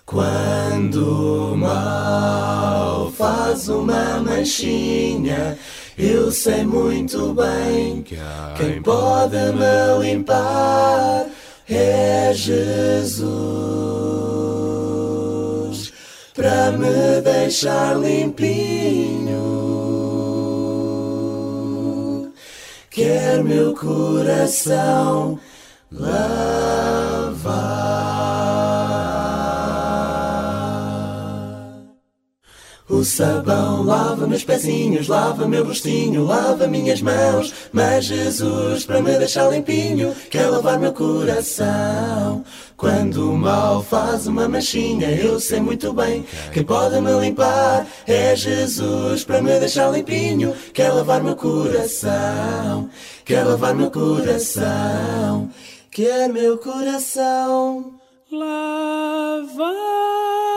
Quando 0.04 1.52
o 1.52 1.56
mal 1.56 3.10
faz 3.12 3.68
uma 3.70 4.20
manchinha, 4.20 5.56
eu 5.96 6.30
sei 6.30 6.64
muito 6.64 7.32
bem 7.32 8.04
quem 8.56 8.82
pode 8.82 9.36
me 9.36 9.98
limpar 10.02 11.26
é 11.68 12.32
Jesus 12.34 13.30
para 16.34 16.72
me 16.72 17.20
deixar 17.22 17.96
limpinho. 17.96 19.59
Quer 22.90 23.44
meu 23.44 23.72
coração 23.72 25.38
lavar. 25.92 27.30
O 33.00 33.04
sabão 33.04 33.82
lava 33.82 34.26
meus 34.26 34.44
pezinhos, 34.44 35.08
lava 35.08 35.48
meu 35.48 35.64
rostinho, 35.64 36.22
lava 36.22 36.66
minhas 36.66 37.00
mãos. 37.00 37.50
Mas 37.72 38.04
Jesus, 38.04 38.84
para 38.84 39.00
me 39.00 39.16
deixar 39.16 39.48
limpinho, 39.48 40.14
quer 40.28 40.50
lavar 40.50 40.78
meu 40.78 40.92
coração. 40.92 42.44
Quando 42.76 43.32
o 43.32 43.38
mal 43.38 43.82
faz 43.82 44.26
uma 44.26 44.46
manchinha, 44.46 45.10
eu 45.12 45.40
sei 45.40 45.60
muito 45.60 45.94
bem 45.94 46.26
quem 46.52 46.62
pode 46.62 47.00
me 47.00 47.10
limpar 47.18 47.86
é 48.06 48.36
Jesus, 48.36 49.24
para 49.24 49.40
me 49.40 49.58
deixar 49.58 49.90
limpinho, 49.90 50.54
quer 50.74 50.92
lavar 50.92 51.22
meu 51.22 51.36
coração, 51.36 52.90
quer 53.24 53.44
lavar 53.44 53.74
meu 53.74 53.90
coração, 53.90 55.48
quer 55.90 56.28
meu 56.28 56.58
coração 56.58 57.94
lavar. 58.30 60.49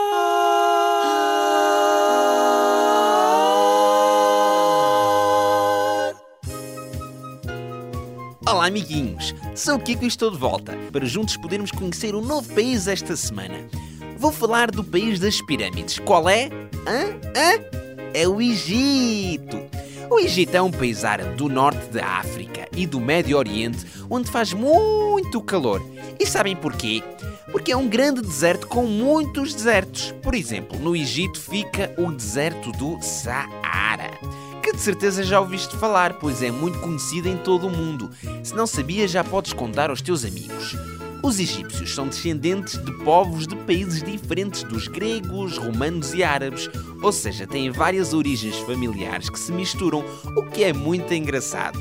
Olá, 8.54 8.66
amiguinhos! 8.66 9.34
Sou 9.56 9.74
o 9.74 9.80
Kiko 9.80 10.04
e 10.04 10.06
estou 10.06 10.30
de 10.30 10.38
volta 10.38 10.78
para 10.92 11.04
juntos 11.04 11.36
podermos 11.36 11.72
conhecer 11.72 12.14
um 12.14 12.20
novo 12.20 12.54
país 12.54 12.86
esta 12.86 13.16
semana. 13.16 13.56
Vou 14.16 14.30
falar 14.30 14.70
do 14.70 14.84
país 14.84 15.18
das 15.18 15.42
pirâmides. 15.42 15.98
Qual 15.98 16.28
é? 16.28 16.44
Hã? 16.86 17.18
Hã? 17.36 17.60
É 18.14 18.28
o 18.28 18.40
Egito! 18.40 19.60
O 20.08 20.20
Egito 20.20 20.54
é 20.54 20.62
um 20.62 20.70
país 20.70 21.04
árabe 21.04 21.34
do 21.34 21.48
norte 21.48 21.84
da 21.88 22.06
África 22.06 22.68
e 22.76 22.86
do 22.86 23.00
Médio 23.00 23.36
Oriente, 23.36 23.84
onde 24.08 24.30
faz 24.30 24.52
muito 24.52 25.42
calor. 25.42 25.84
E 26.20 26.24
sabem 26.24 26.54
porquê? 26.54 27.02
Porque 27.50 27.72
é 27.72 27.76
um 27.76 27.88
grande 27.88 28.22
deserto 28.22 28.68
com 28.68 28.86
muitos 28.86 29.52
desertos. 29.52 30.14
Por 30.22 30.32
exemplo, 30.32 30.78
no 30.78 30.94
Egito 30.94 31.40
fica 31.40 31.92
o 31.98 32.12
deserto 32.12 32.70
do 32.70 33.02
Saara 33.02 34.12
de 34.74 34.80
certeza 34.80 35.22
já 35.22 35.40
ouviste 35.40 35.76
falar, 35.76 36.14
pois 36.14 36.42
é 36.42 36.50
muito 36.50 36.78
conhecido 36.80 37.28
em 37.28 37.36
todo 37.36 37.66
o 37.66 37.70
mundo. 37.70 38.10
Se 38.42 38.54
não 38.54 38.66
sabias, 38.66 39.10
já 39.10 39.22
podes 39.22 39.52
contar 39.52 39.90
aos 39.90 40.02
teus 40.02 40.24
amigos. 40.24 40.76
Os 41.22 41.38
egípcios 41.38 41.94
são 41.94 42.06
descendentes 42.06 42.76
de 42.76 42.92
povos 43.04 43.46
de 43.46 43.56
países 43.56 44.02
diferentes 44.02 44.62
dos 44.64 44.88
gregos, 44.88 45.56
romanos 45.56 46.12
e 46.12 46.22
árabes, 46.22 46.68
ou 47.02 47.12
seja, 47.12 47.46
têm 47.46 47.70
várias 47.70 48.12
origens 48.12 48.56
familiares 48.58 49.30
que 49.30 49.38
se 49.38 49.50
misturam, 49.50 50.04
o 50.36 50.42
que 50.50 50.64
é 50.64 50.72
muito 50.72 51.14
engraçado. 51.14 51.78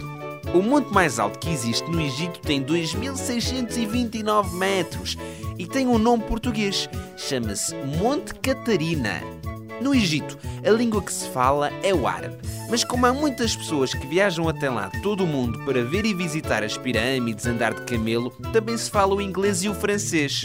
O 0.53 0.61
monte 0.61 0.93
mais 0.93 1.19
alto 1.19 1.39
que 1.39 1.49
existe 1.49 1.89
no 1.89 1.99
Egito 1.99 2.39
tem 2.39 2.63
2.629 2.63 4.53
metros 4.53 5.17
e 5.57 5.65
tem 5.65 5.87
um 5.87 5.97
nome 5.97 6.23
português. 6.23 6.87
Chama-se 7.17 7.75
Monte 7.97 8.35
Catarina. 8.35 9.21
No 9.81 9.93
Egito, 9.93 10.37
a 10.65 10.69
língua 10.69 11.01
que 11.01 11.11
se 11.11 11.27
fala 11.29 11.69
é 11.81 11.93
o 11.93 12.07
árabe, 12.07 12.37
mas 12.73 12.83
como 12.83 13.05
há 13.05 13.13
muitas 13.13 13.55
pessoas 13.55 13.93
que 13.93 14.07
viajam 14.07 14.49
até 14.49 14.67
lá 14.67 14.89
todo 15.03 15.25
o 15.25 15.27
mundo 15.27 15.59
para 15.59 15.83
ver 15.83 16.07
e 16.07 16.13
visitar 16.15 16.63
as 16.63 16.75
pirâmides, 16.75 17.45
andar 17.45 17.71
de 17.71 17.83
camelo, 17.83 18.31
também 18.51 18.75
se 18.75 18.89
fala 18.89 19.13
o 19.13 19.21
inglês 19.21 19.63
e 19.63 19.69
o 19.69 19.75
francês. 19.75 20.43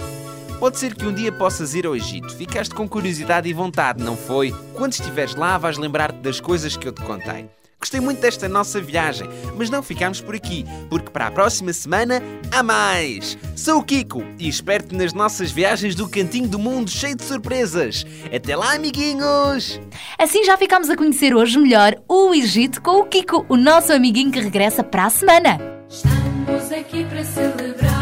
Pode 0.60 0.78
ser 0.78 0.94
que 0.94 1.06
um 1.06 1.14
dia 1.14 1.32
possas 1.32 1.74
ir 1.74 1.86
ao 1.86 1.96
Egito. 1.96 2.36
Ficaste 2.36 2.74
com 2.74 2.86
curiosidade 2.86 3.48
e 3.48 3.54
vontade, 3.54 4.04
não 4.04 4.14
foi? 4.14 4.54
Quando 4.74 4.92
estiveres 4.92 5.34
lá, 5.34 5.56
vais 5.56 5.78
lembrar-te 5.78 6.18
das 6.18 6.38
coisas 6.38 6.76
que 6.76 6.86
eu 6.86 6.92
te 6.92 7.00
contei. 7.00 7.48
Gostei 7.80 8.00
muito 8.00 8.20
desta 8.20 8.48
nossa 8.48 8.80
viagem, 8.80 9.28
mas 9.56 9.70
não 9.70 9.84
ficamos 9.84 10.20
por 10.20 10.34
aqui, 10.34 10.64
porque 10.90 11.10
para 11.10 11.28
a 11.28 11.30
próxima 11.30 11.72
semana 11.72 12.20
há 12.50 12.60
mais! 12.60 13.38
Sou 13.54 13.78
o 13.78 13.84
Kiko 13.84 14.24
e 14.36 14.48
espero-te 14.48 14.96
nas 14.96 15.12
nossas 15.12 15.52
viagens 15.52 15.94
do 15.94 16.08
Cantinho 16.08 16.48
do 16.48 16.58
Mundo 16.58 16.90
cheio 16.90 17.16
de 17.16 17.22
surpresas. 17.22 18.04
Até 18.34 18.56
lá, 18.56 18.74
amiguinhos! 18.74 19.80
Assim 20.18 20.44
já 20.44 20.58
ficamos 20.58 20.90
a 20.90 20.96
conhecer 20.96 21.34
hoje 21.36 21.56
melhor 21.56 21.94
o 22.08 22.34
Egito 22.34 22.82
com 22.82 23.00
o 23.00 23.04
Kiko, 23.04 23.46
o 23.48 23.56
nosso 23.56 23.92
amiguinho 23.92 24.32
que 24.32 24.40
regressa 24.40 24.82
para 24.82 25.04
a 25.04 25.10
semana. 25.10 25.58
Estamos 25.88 26.72
aqui 26.72 27.04
para 27.04 27.24
celebrar 27.24 27.97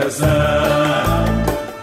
razão, 0.00 1.24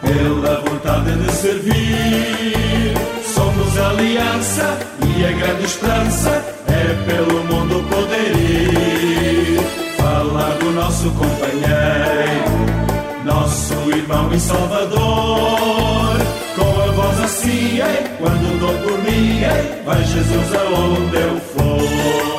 pela 0.02 0.62
vontade 0.62 1.12
de 1.16 1.32
servir. 1.34 2.94
Somos 3.24 3.78
aliança 3.78 4.78
e 5.06 5.26
a 5.26 5.32
grande 5.32 5.66
esperança 5.66 6.44
é 6.68 7.12
pelo 7.12 7.44
mundo 7.44 7.84
poder 7.90 8.36
ir. 8.36 9.60
Falar 9.98 10.58
do 10.58 10.72
nosso 10.72 11.10
companheiro, 11.12 12.56
nosso 13.24 13.74
irmão 13.92 14.34
e 14.34 14.40
salvador. 14.40 16.18
Com 16.56 16.82
a 16.82 16.92
voz 16.92 17.20
assim, 17.22 17.80
ei, 17.80 18.04
quando 18.18 18.60
dou 18.60 18.74
por 18.84 18.98
mim, 19.04 19.42
ei, 19.42 19.84
vai 19.86 20.04
Jesus 20.04 20.56
aonde 20.56 21.18
eu 21.18 21.40
for. 21.40 22.37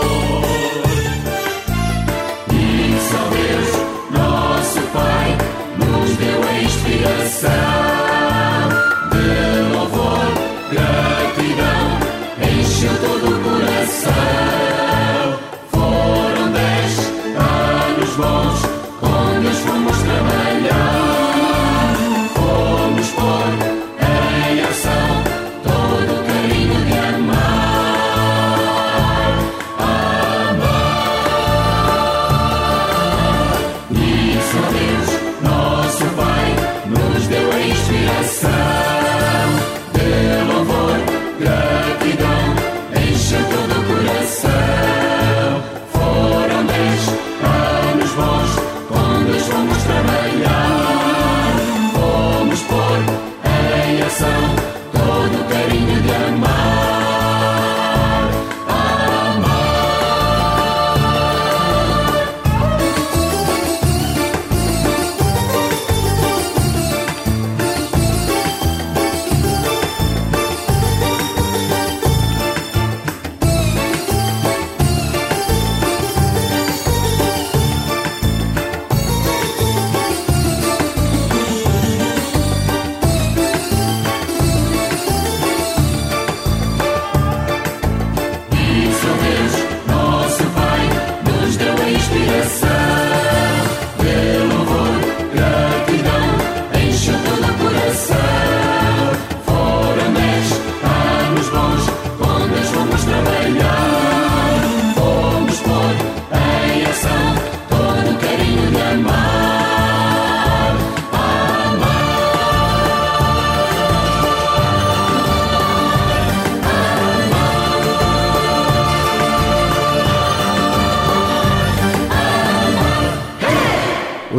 coração. 7.29 7.98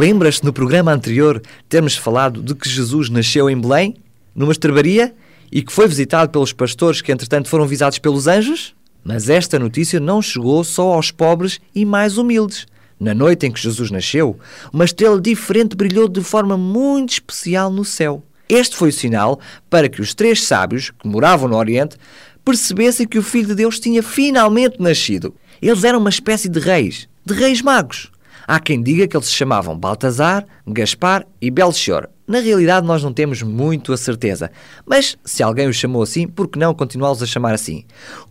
Lembras-te 0.00 0.46
no 0.46 0.50
programa 0.50 0.94
anterior 0.94 1.42
termos 1.68 1.94
falado 1.94 2.40
de 2.40 2.54
que 2.54 2.66
Jesus 2.66 3.10
nasceu 3.10 3.50
em 3.50 3.60
Belém, 3.60 3.96
numa 4.34 4.50
estrebaria? 4.50 5.14
e 5.52 5.60
que 5.60 5.70
foi 5.70 5.86
visitado 5.86 6.32
pelos 6.32 6.54
pastores 6.54 7.02
que, 7.02 7.12
entretanto, 7.12 7.50
foram 7.50 7.66
visados 7.66 7.98
pelos 7.98 8.26
anjos? 8.26 8.74
Mas 9.04 9.28
esta 9.28 9.58
notícia 9.58 10.00
não 10.00 10.22
chegou 10.22 10.64
só 10.64 10.94
aos 10.94 11.10
pobres 11.10 11.60
e 11.74 11.84
mais 11.84 12.16
humildes. 12.16 12.66
Na 12.98 13.12
noite 13.12 13.44
em 13.44 13.52
que 13.52 13.60
Jesus 13.60 13.90
nasceu, 13.90 14.38
uma 14.72 14.86
estrela 14.86 15.20
diferente 15.20 15.76
brilhou 15.76 16.08
de 16.08 16.22
forma 16.22 16.56
muito 16.56 17.10
especial 17.10 17.70
no 17.70 17.84
céu. 17.84 18.22
Este 18.48 18.76
foi 18.76 18.88
o 18.88 18.92
sinal 18.94 19.38
para 19.68 19.86
que 19.86 20.00
os 20.00 20.14
três 20.14 20.44
sábios, 20.44 20.90
que 20.98 21.06
moravam 21.06 21.46
no 21.46 21.56
Oriente, 21.58 21.98
percebessem 22.42 23.06
que 23.06 23.18
o 23.18 23.22
Filho 23.22 23.48
de 23.48 23.54
Deus 23.54 23.78
tinha 23.78 24.02
finalmente 24.02 24.80
nascido. 24.80 25.34
Eles 25.60 25.84
eram 25.84 25.98
uma 25.98 26.08
espécie 26.08 26.48
de 26.48 26.58
reis, 26.58 27.06
de 27.22 27.34
reis 27.34 27.60
magos. 27.60 28.10
Há 28.52 28.58
quem 28.58 28.82
diga 28.82 29.06
que 29.06 29.16
eles 29.16 29.28
se 29.28 29.34
chamavam 29.34 29.78
Baltazar, 29.78 30.44
Gaspar 30.66 31.24
e 31.40 31.52
Belchior. 31.52 32.08
Na 32.26 32.40
realidade, 32.40 32.84
nós 32.84 33.00
não 33.00 33.12
temos 33.12 33.42
muito 33.42 33.92
a 33.92 33.96
certeza. 33.96 34.50
Mas, 34.84 35.16
se 35.24 35.40
alguém 35.40 35.68
os 35.68 35.76
chamou 35.76 36.02
assim, 36.02 36.26
por 36.26 36.48
que 36.48 36.58
não 36.58 36.74
continuá-los 36.74 37.22
a 37.22 37.26
chamar 37.26 37.54
assim? 37.54 37.84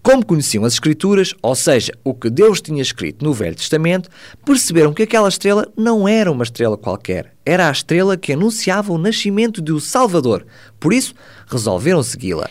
Como 0.03 0.25
conheciam 0.25 0.65
as 0.65 0.73
Escrituras, 0.73 1.33
ou 1.41 1.55
seja, 1.55 1.93
o 2.03 2.13
que 2.13 2.29
Deus 2.29 2.59
tinha 2.59 2.81
escrito 2.81 3.23
no 3.23 3.31
Velho 3.31 3.55
Testamento, 3.55 4.09
perceberam 4.43 4.93
que 4.93 5.03
aquela 5.03 5.29
estrela 5.29 5.65
não 5.77 6.05
era 6.05 6.29
uma 6.29 6.43
estrela 6.43 6.75
qualquer. 6.75 7.33
Era 7.45 7.69
a 7.69 7.71
estrela 7.71 8.17
que 8.17 8.33
anunciava 8.33 8.91
o 8.91 8.97
nascimento 8.97 9.61
de 9.61 9.71
o 9.71 9.79
Salvador. 9.79 10.45
Por 10.81 10.91
isso, 10.91 11.13
resolveram 11.47 12.03
segui-la. 12.03 12.49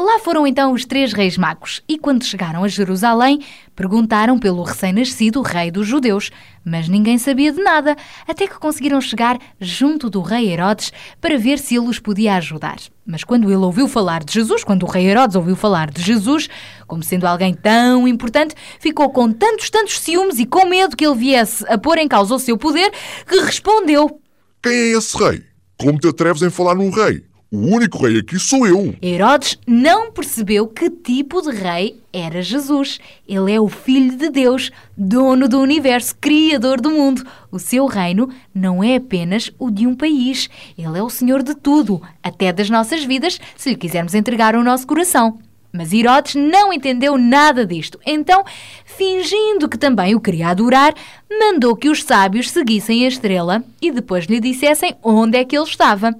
Lá 0.00 0.20
foram 0.20 0.46
então 0.46 0.72
os 0.72 0.84
três 0.84 1.12
reis 1.12 1.36
magos 1.36 1.82
e, 1.88 1.98
quando 1.98 2.22
chegaram 2.22 2.62
a 2.62 2.68
Jerusalém, 2.68 3.40
perguntaram 3.74 4.38
pelo 4.38 4.62
recém-nascido 4.62 5.42
rei 5.42 5.72
dos 5.72 5.88
judeus, 5.88 6.30
mas 6.64 6.88
ninguém 6.88 7.18
sabia 7.18 7.50
de 7.50 7.60
nada, 7.60 7.96
até 8.24 8.46
que 8.46 8.60
conseguiram 8.60 9.00
chegar 9.00 9.36
junto 9.60 10.08
do 10.08 10.20
rei 10.20 10.52
Herodes 10.52 10.92
para 11.20 11.36
ver 11.36 11.58
se 11.58 11.74
ele 11.74 11.88
os 11.88 11.98
podia 11.98 12.36
ajudar. 12.36 12.76
Mas 13.04 13.24
quando 13.24 13.48
ele 13.48 13.56
ouviu 13.56 13.88
falar 13.88 14.22
de 14.22 14.34
Jesus, 14.34 14.62
quando 14.62 14.84
o 14.84 14.88
rei 14.88 15.04
Herodes 15.04 15.34
ouviu 15.34 15.56
falar 15.56 15.90
de 15.90 16.00
Jesus, 16.00 16.48
como 16.86 17.02
sendo 17.02 17.26
alguém 17.26 17.52
tão 17.52 18.06
importante, 18.06 18.54
ficou 18.78 19.10
com 19.10 19.32
tantos, 19.32 19.68
tantos 19.68 19.98
ciúmes 19.98 20.38
e 20.38 20.46
com 20.46 20.64
medo 20.64 20.96
que 20.96 21.04
ele 21.04 21.16
viesse 21.16 21.64
a 21.66 21.76
pôr 21.76 21.98
em 21.98 22.06
causa 22.06 22.36
o 22.36 22.38
seu 22.38 22.56
poder, 22.56 22.92
que 23.26 23.40
respondeu: 23.40 24.20
Quem 24.62 24.72
é 24.72 24.92
esse 24.92 25.18
rei? 25.18 25.42
Como 25.76 25.98
te 25.98 26.06
atreves 26.06 26.42
em 26.42 26.50
falar 26.50 26.76
num 26.76 26.90
rei? 26.90 27.27
O 27.50 27.56
único 27.56 28.04
rei 28.04 28.18
aqui 28.18 28.38
sou 28.38 28.66
eu. 28.66 28.94
Herodes 29.00 29.58
não 29.66 30.12
percebeu 30.12 30.66
que 30.66 30.90
tipo 30.90 31.40
de 31.40 31.56
rei 31.56 31.98
era 32.12 32.42
Jesus. 32.42 33.00
Ele 33.26 33.50
é 33.50 33.58
o 33.58 33.68
Filho 33.68 34.18
de 34.18 34.28
Deus, 34.28 34.70
dono 34.94 35.48
do 35.48 35.58
universo, 35.58 36.14
criador 36.20 36.78
do 36.78 36.90
mundo. 36.90 37.26
O 37.50 37.58
seu 37.58 37.86
reino 37.86 38.28
não 38.54 38.84
é 38.84 38.96
apenas 38.96 39.50
o 39.58 39.70
de 39.70 39.86
um 39.86 39.94
país. 39.94 40.50
Ele 40.76 40.98
é 40.98 41.02
o 41.02 41.08
Senhor 41.08 41.42
de 41.42 41.54
tudo, 41.54 42.02
até 42.22 42.52
das 42.52 42.68
nossas 42.68 43.02
vidas, 43.02 43.40
se 43.56 43.70
lhe 43.70 43.76
quisermos 43.76 44.14
entregar 44.14 44.54
o 44.54 44.62
nosso 44.62 44.86
coração. 44.86 45.38
Mas 45.72 45.94
Herodes 45.94 46.34
não 46.34 46.70
entendeu 46.70 47.16
nada 47.16 47.64
disto. 47.64 47.98
Então, 48.04 48.44
fingindo 48.84 49.70
que 49.70 49.78
também 49.78 50.14
o 50.14 50.20
queria 50.20 50.48
adorar, 50.48 50.92
mandou 51.30 51.74
que 51.74 51.88
os 51.88 52.02
sábios 52.02 52.50
seguissem 52.50 53.06
a 53.06 53.08
estrela 53.08 53.64
e 53.80 53.90
depois 53.90 54.26
lhe 54.26 54.38
dissessem 54.38 54.94
onde 55.02 55.38
é 55.38 55.44
que 55.46 55.56
ele 55.56 55.64
estava. 55.64 56.14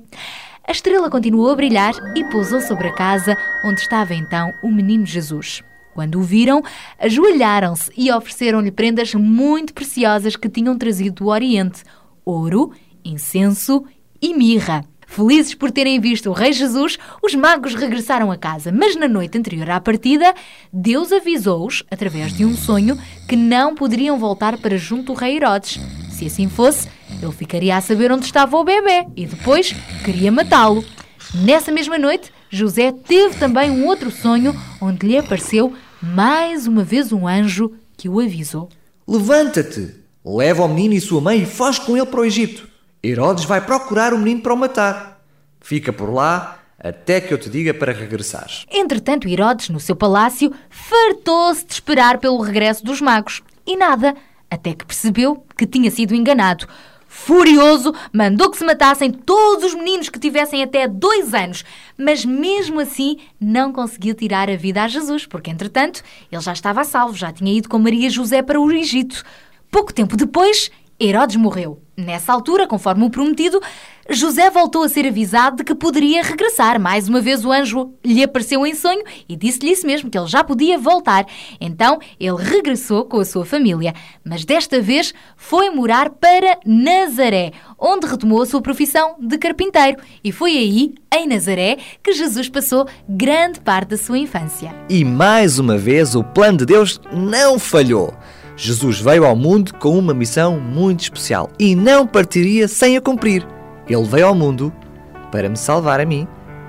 A 0.68 0.70
estrela 0.70 1.08
continuou 1.08 1.48
a 1.50 1.56
brilhar 1.56 1.94
e 2.14 2.22
pousou 2.24 2.60
sobre 2.60 2.88
a 2.88 2.92
casa 2.92 3.38
onde 3.64 3.80
estava 3.80 4.14
então 4.14 4.52
o 4.62 4.70
menino 4.70 5.06
Jesus. 5.06 5.62
Quando 5.94 6.20
o 6.20 6.22
viram, 6.22 6.62
ajoelharam-se 6.98 7.90
e 7.96 8.12
ofereceram-lhe 8.12 8.70
prendas 8.70 9.14
muito 9.14 9.72
preciosas 9.72 10.36
que 10.36 10.46
tinham 10.46 10.76
trazido 10.76 11.24
do 11.24 11.28
Oriente: 11.28 11.82
ouro, 12.22 12.70
incenso 13.02 13.82
e 14.20 14.34
mirra. 14.34 14.84
Felizes 15.06 15.54
por 15.54 15.70
terem 15.70 15.98
visto 15.98 16.28
o 16.28 16.34
Rei 16.34 16.52
Jesus, 16.52 16.98
os 17.22 17.34
magos 17.34 17.74
regressaram 17.74 18.30
a 18.30 18.36
casa, 18.36 18.70
mas 18.70 18.94
na 18.94 19.08
noite 19.08 19.38
anterior 19.38 19.70
à 19.70 19.80
partida, 19.80 20.34
Deus 20.70 21.12
avisou-os, 21.12 21.82
através 21.90 22.30
de 22.34 22.44
um 22.44 22.54
sonho, 22.54 22.98
que 23.26 23.36
não 23.36 23.74
poderiam 23.74 24.18
voltar 24.18 24.58
para 24.58 24.76
junto 24.76 25.14
do 25.14 25.18
Rei 25.18 25.36
Herodes. 25.36 25.80
Se 26.18 26.26
assim 26.26 26.48
fosse, 26.48 26.88
ele 27.22 27.30
ficaria 27.30 27.76
a 27.76 27.80
saber 27.80 28.10
onde 28.10 28.24
estava 28.24 28.56
o 28.56 28.64
bebê 28.64 29.06
e 29.14 29.24
depois 29.24 29.72
queria 30.04 30.32
matá-lo. 30.32 30.84
Nessa 31.32 31.70
mesma 31.70 31.96
noite, 31.96 32.32
José 32.50 32.90
teve 32.90 33.36
também 33.36 33.70
um 33.70 33.86
outro 33.86 34.10
sonho 34.10 34.52
onde 34.80 35.06
lhe 35.06 35.16
apareceu 35.16 35.72
mais 36.02 36.66
uma 36.66 36.82
vez 36.82 37.12
um 37.12 37.28
anjo 37.28 37.70
que 37.96 38.08
o 38.08 38.18
avisou: 38.18 38.68
Levanta-te, 39.06 39.94
leva 40.24 40.64
o 40.64 40.68
menino 40.68 40.94
e 40.94 41.00
sua 41.00 41.20
mãe 41.20 41.42
e 41.42 41.46
foge 41.46 41.80
com 41.82 41.96
ele 41.96 42.06
para 42.06 42.18
o 42.18 42.24
Egito. 42.24 42.68
Herodes 43.00 43.44
vai 43.44 43.60
procurar 43.60 44.12
o 44.12 44.18
menino 44.18 44.40
para 44.40 44.54
o 44.54 44.58
matar. 44.58 45.22
Fica 45.60 45.92
por 45.92 46.12
lá 46.12 46.58
até 46.80 47.20
que 47.20 47.32
eu 47.32 47.38
te 47.38 47.48
diga 47.48 47.72
para 47.72 47.92
regressares. 47.92 48.66
Entretanto, 48.68 49.28
Herodes, 49.28 49.68
no 49.68 49.78
seu 49.78 49.94
palácio, 49.94 50.52
fartou-se 50.68 51.64
de 51.64 51.74
esperar 51.74 52.18
pelo 52.18 52.40
regresso 52.40 52.84
dos 52.84 53.00
magos. 53.00 53.40
E 53.64 53.76
nada, 53.76 54.16
até 54.50 54.74
que 54.74 54.86
percebeu 54.86 55.44
que 55.56 55.66
tinha 55.66 55.90
sido 55.90 56.14
enganado. 56.14 56.66
Furioso, 57.10 57.94
mandou 58.12 58.50
que 58.50 58.58
se 58.58 58.64
matassem 58.64 59.10
todos 59.10 59.64
os 59.64 59.74
meninos 59.74 60.10
que 60.10 60.18
tivessem 60.18 60.62
até 60.62 60.86
dois 60.86 61.32
anos, 61.32 61.64
mas 61.96 62.24
mesmo 62.24 62.80
assim 62.80 63.16
não 63.40 63.72
conseguiu 63.72 64.14
tirar 64.14 64.50
a 64.50 64.56
vida 64.56 64.82
a 64.84 64.88
Jesus, 64.88 65.24
porque 65.26 65.50
entretanto 65.50 66.02
ele 66.30 66.42
já 66.42 66.52
estava 66.52 66.82
a 66.82 66.84
salvo, 66.84 67.16
já 67.16 67.32
tinha 67.32 67.52
ido 67.52 67.68
com 67.68 67.78
Maria 67.78 68.10
José 68.10 68.42
para 68.42 68.60
o 68.60 68.70
Egito. 68.70 69.24
Pouco 69.70 69.92
tempo 69.92 70.16
depois, 70.16 70.70
Herodes 71.00 71.36
morreu. 71.36 71.80
Nessa 71.96 72.32
altura, 72.32 72.66
conforme 72.66 73.04
o 73.04 73.10
prometido, 73.10 73.60
José 74.10 74.48
voltou 74.48 74.84
a 74.84 74.88
ser 74.88 75.06
avisado 75.06 75.58
de 75.58 75.64
que 75.64 75.74
poderia 75.74 76.22
regressar. 76.22 76.80
Mais 76.80 77.08
uma 77.08 77.20
vez 77.20 77.44
o 77.44 77.52
anjo 77.52 77.92
lhe 78.02 78.22
apareceu 78.22 78.66
em 78.66 78.74
sonho 78.74 79.02
e 79.28 79.36
disse-lhe 79.36 79.70
isso 79.70 79.86
mesmo, 79.86 80.08
que 80.08 80.16
ele 80.16 80.26
já 80.26 80.42
podia 80.42 80.78
voltar. 80.78 81.26
Então 81.60 81.98
ele 82.18 82.42
regressou 82.42 83.04
com 83.04 83.20
a 83.20 83.24
sua 83.24 83.44
família, 83.44 83.92
mas 84.24 84.46
desta 84.46 84.80
vez 84.80 85.12
foi 85.36 85.68
morar 85.68 86.08
para 86.08 86.58
Nazaré, 86.64 87.52
onde 87.78 88.06
retomou 88.06 88.40
a 88.40 88.46
sua 88.46 88.62
profissão 88.62 89.14
de 89.20 89.36
carpinteiro. 89.36 89.98
E 90.24 90.32
foi 90.32 90.52
aí, 90.56 90.94
em 91.14 91.28
Nazaré, 91.28 91.76
que 92.02 92.14
Jesus 92.14 92.48
passou 92.48 92.88
grande 93.06 93.60
parte 93.60 93.90
da 93.90 93.98
sua 93.98 94.18
infância. 94.18 94.74
E 94.88 95.04
mais 95.04 95.58
uma 95.58 95.76
vez 95.76 96.14
o 96.14 96.24
plano 96.24 96.56
de 96.56 96.64
Deus 96.64 96.98
não 97.12 97.58
falhou. 97.58 98.14
Jesus 98.56 99.00
veio 99.00 99.26
ao 99.26 99.36
mundo 99.36 99.74
com 99.74 99.98
uma 99.98 100.14
missão 100.14 100.58
muito 100.58 101.02
especial 101.02 101.50
e 101.60 101.76
não 101.76 102.06
partiria 102.06 102.66
sem 102.66 102.96
a 102.96 103.02
cumprir. 103.02 103.57
Ele 103.88 104.04
veio 104.04 104.26
ao 104.26 104.34
mundo 104.34 104.72
para 105.30 105.48
me 105.48 105.56
salvar 105.56 106.00
a 106.00 106.04
mim, 106.04 106.26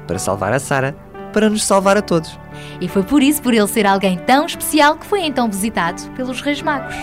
para 0.08 0.20
salvar 0.20 0.54
a 0.54 0.60
Sara, 0.60 0.96
para 1.34 1.50
nos 1.50 1.64
salvar 1.64 1.98
a 1.98 2.02
todos. 2.02 2.40
E 2.82 2.88
foi 2.88 3.04
por 3.04 3.22
isso, 3.22 3.42
por 3.42 3.54
ele 3.54 3.68
ser 3.68 3.86
alguém 3.86 4.18
tão 4.18 4.46
especial, 4.46 4.98
que 4.98 5.06
foi 5.06 5.22
então 5.22 5.50
visitado 5.50 6.02
pelos 6.12 6.42
Reis 6.42 6.62
Magos. 6.62 6.96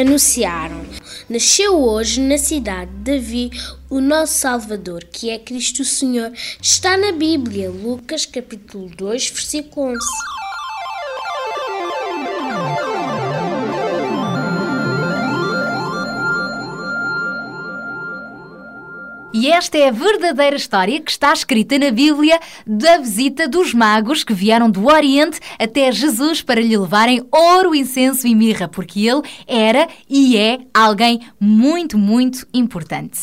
Anunciaram: 0.00 0.84
Nasceu 1.28 1.80
hoje 1.80 2.20
na 2.20 2.38
cidade 2.38 2.90
de 2.90 3.12
Davi 3.12 3.50
o 3.90 4.00
nosso 4.00 4.38
Salvador, 4.38 5.04
que 5.04 5.30
é 5.30 5.38
Cristo 5.38 5.84
Senhor. 5.84 6.32
Está 6.62 6.96
na 6.96 7.12
Bíblia, 7.12 7.70
Lucas 7.70 8.24
capítulo 8.24 8.88
2, 8.96 9.30
versículo 9.30 9.92
11. 9.92 9.98
E 19.40 19.52
esta 19.52 19.78
é 19.78 19.86
a 19.86 19.92
verdadeira 19.92 20.56
história 20.56 21.00
que 21.00 21.12
está 21.12 21.32
escrita 21.32 21.78
na 21.78 21.92
Bíblia 21.92 22.40
da 22.66 22.98
visita 22.98 23.46
dos 23.46 23.72
magos 23.72 24.24
que 24.24 24.34
vieram 24.34 24.68
do 24.68 24.86
Oriente 24.86 25.38
até 25.56 25.92
Jesus 25.92 26.42
para 26.42 26.60
lhe 26.60 26.76
levarem 26.76 27.24
ouro, 27.30 27.72
incenso 27.72 28.26
e 28.26 28.34
mirra, 28.34 28.66
porque 28.66 29.08
ele 29.08 29.22
era 29.46 29.86
e 30.10 30.36
é 30.36 30.58
alguém 30.74 31.20
muito, 31.38 31.96
muito 31.96 32.44
importante. 32.52 33.20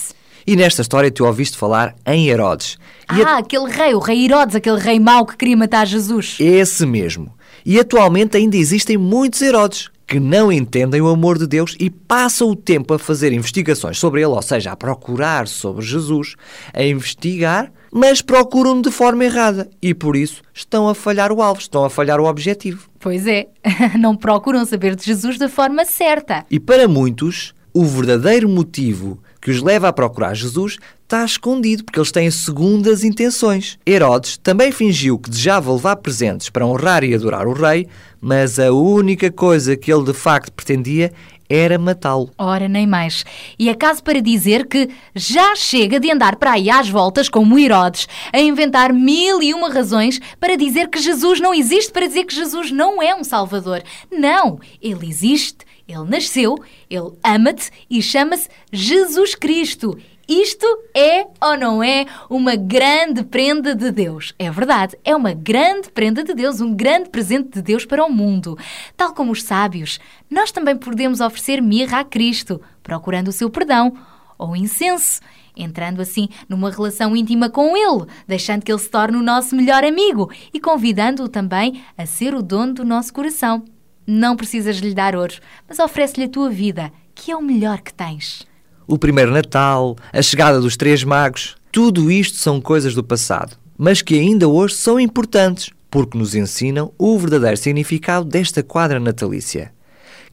E 0.47 0.55
nesta 0.55 0.81
história 0.81 1.11
tu 1.11 1.25
ouviste 1.25 1.57
falar 1.57 1.93
em 2.05 2.29
Herodes. 2.29 2.77
E 3.13 3.21
ah, 3.21 3.39
aquele 3.39 3.69
rei, 3.69 3.93
o 3.93 3.99
rei 3.99 4.23
Herodes, 4.23 4.55
aquele 4.55 4.79
rei 4.79 4.97
mau 5.01 5.25
que 5.25 5.35
queria 5.35 5.57
matar 5.57 5.85
Jesus. 5.85 6.37
Esse 6.39 6.85
mesmo. 6.85 7.33
E 7.65 7.77
atualmente 7.77 8.37
ainda 8.37 8.55
existem 8.55 8.95
muitos 8.95 9.41
Herodes 9.41 9.89
que 10.07 10.19
não 10.19 10.51
entendem 10.51 11.01
o 11.01 11.07
amor 11.07 11.37
de 11.37 11.47
Deus 11.47 11.75
e 11.79 11.89
passam 11.89 12.49
o 12.49 12.55
tempo 12.55 12.93
a 12.93 12.99
fazer 12.99 13.33
investigações 13.33 13.97
sobre 13.97 14.21
ele, 14.21 14.27
ou 14.27 14.41
seja, 14.41 14.71
a 14.71 14.75
procurar 14.75 15.47
sobre 15.47 15.83
Jesus, 15.83 16.35
a 16.73 16.83
investigar, 16.83 17.71
mas 17.91 18.21
procuram 18.21 18.81
de 18.81 18.91
forma 18.91 19.25
errada 19.25 19.69
e 19.81 19.93
por 19.93 20.15
isso 20.15 20.41
estão 20.53 20.87
a 20.87 20.93
falhar 20.93 21.31
o 21.31 21.41
alvo, 21.41 21.59
estão 21.59 21.83
a 21.83 21.89
falhar 21.89 22.19
o 22.19 22.25
objetivo. 22.25 22.89
Pois 22.99 23.25
é, 23.25 23.47
não 23.99 24.15
procuram 24.15 24.65
saber 24.65 24.95
de 24.95 25.05
Jesus 25.05 25.37
da 25.37 25.49
forma 25.49 25.85
certa. 25.85 26.45
E 26.51 26.59
para 26.59 26.87
muitos, 26.87 27.53
o 27.73 27.83
verdadeiro 27.83 28.47
motivo 28.47 29.19
que 29.45 29.51
os 29.51 29.61
leva 29.61 29.87
a 29.87 29.93
procurar 29.93 30.33
Jesus 30.33 30.79
está 31.03 31.23
escondido, 31.23 31.83
porque 31.83 31.99
eles 31.99 32.11
têm 32.11 32.31
segundas 32.31 33.03
intenções. 33.03 33.77
Herodes 33.85 34.37
também 34.37 34.71
fingiu 34.71 35.19
que 35.19 35.29
desejava 35.29 35.71
levar 35.71 35.97
presentes 35.97 36.49
para 36.49 36.65
honrar 36.65 37.03
e 37.03 37.13
adorar 37.13 37.45
o 37.45 37.53
rei, 37.53 37.87
mas 38.19 38.57
a 38.57 38.71
única 38.71 39.31
coisa 39.31 39.77
que 39.77 39.93
ele 39.93 40.03
de 40.03 40.13
facto 40.13 40.51
pretendia 40.51 41.13
era 41.47 41.77
matá-lo. 41.77 42.31
Ora, 42.39 42.67
nem 42.67 42.87
mais. 42.87 43.23
E 43.59 43.69
acaso 43.69 44.03
para 44.03 44.19
dizer 44.19 44.65
que 44.65 44.89
já 45.13 45.55
chega 45.55 45.99
de 45.99 46.11
andar 46.11 46.37
para 46.37 46.53
aí 46.53 46.67
às 46.67 46.89
voltas, 46.89 47.29
como 47.29 47.59
Herodes, 47.59 48.07
a 48.33 48.39
inventar 48.39 48.91
mil 48.91 49.43
e 49.43 49.53
uma 49.53 49.69
razões 49.69 50.19
para 50.39 50.57
dizer 50.57 50.89
que 50.89 50.99
Jesus 50.99 51.39
não 51.39 51.53
existe, 51.53 51.91
para 51.91 52.07
dizer 52.07 52.25
que 52.25 52.33
Jesus 52.33 52.71
não 52.71 52.99
é 52.99 53.13
um 53.13 53.23
Salvador. 53.23 53.83
Não, 54.11 54.59
ele 54.81 55.07
existe, 55.07 55.59
ele 55.87 56.09
nasceu, 56.09 56.55
ele 56.89 57.11
ama-te 57.23 57.71
e 57.89 58.01
chama-se 58.01 58.49
Jesus 58.71 59.35
Cristo. 59.35 59.97
Isto 60.27 60.65
é 60.95 61.27
ou 61.39 61.55
não 61.55 61.83
é 61.83 62.07
uma 62.27 62.55
grande 62.55 63.23
prenda 63.23 63.75
de 63.75 63.91
Deus? 63.91 64.33
É 64.39 64.49
verdade, 64.49 64.97
é 65.03 65.15
uma 65.15 65.33
grande 65.33 65.91
prenda 65.91 66.23
de 66.23 66.33
Deus, 66.33 66.59
um 66.61 66.73
grande 66.73 67.09
presente 67.09 67.49
de 67.49 67.61
Deus 67.61 67.85
para 67.85 68.03
o 68.03 68.11
mundo. 68.11 68.57
Tal 68.97 69.13
como 69.13 69.31
os 69.31 69.43
sábios, 69.43 69.99
nós 70.27 70.51
também 70.51 70.75
podemos 70.75 71.21
oferecer 71.21 71.61
mirra 71.61 71.99
a 71.99 72.03
Cristo, 72.03 72.59
procurando 72.81 73.27
o 73.27 73.31
seu 73.31 73.51
perdão, 73.51 73.95
ou 74.35 74.55
incenso, 74.55 75.21
entrando 75.55 76.01
assim 76.01 76.27
numa 76.49 76.71
relação 76.71 77.15
íntima 77.15 77.47
com 77.47 77.77
Ele, 77.77 78.09
deixando 78.27 78.63
que 78.63 78.71
Ele 78.71 78.79
se 78.79 78.89
torne 78.89 79.17
o 79.17 79.23
nosso 79.23 79.55
melhor 79.55 79.83
amigo 79.83 80.31
e 80.51 80.59
convidando-o 80.59 81.29
também 81.29 81.83
a 81.95 82.07
ser 82.07 82.33
o 82.33 82.41
dono 82.41 82.73
do 82.73 82.83
nosso 82.83 83.13
coração. 83.13 83.63
Não 84.07 84.35
precisas 84.35 84.77
lhe 84.77 84.93
dar 84.93 85.15
ouro, 85.15 85.33
mas 85.67 85.79
oferece-lhe 85.79 86.25
a 86.25 86.29
tua 86.29 86.49
vida, 86.49 86.91
que 87.15 87.31
é 87.31 87.35
o 87.35 87.41
melhor 87.41 87.81
que 87.81 87.93
tens. 87.93 88.45
O 88.87 88.99
primeiro 88.99 89.31
Natal, 89.31 89.95
a 90.13 90.21
chegada 90.21 90.61
dos 90.61 90.77
Três 90.77 91.03
Magos, 91.03 91.55
tudo 91.71 92.11
isto 92.11 92.37
são 92.37 92.61
coisas 92.61 92.93
do 92.93 93.03
passado, 93.03 93.57
mas 93.75 94.03
que 94.03 94.13
ainda 94.13 94.47
hoje 94.47 94.75
são 94.75 94.99
importantes, 94.99 95.71
porque 95.89 96.17
nos 96.17 96.35
ensinam 96.35 96.93
o 96.99 97.17
verdadeiro 97.17 97.57
significado 97.57 98.25
desta 98.25 98.61
quadra 98.61 98.99
natalícia. 98.99 99.73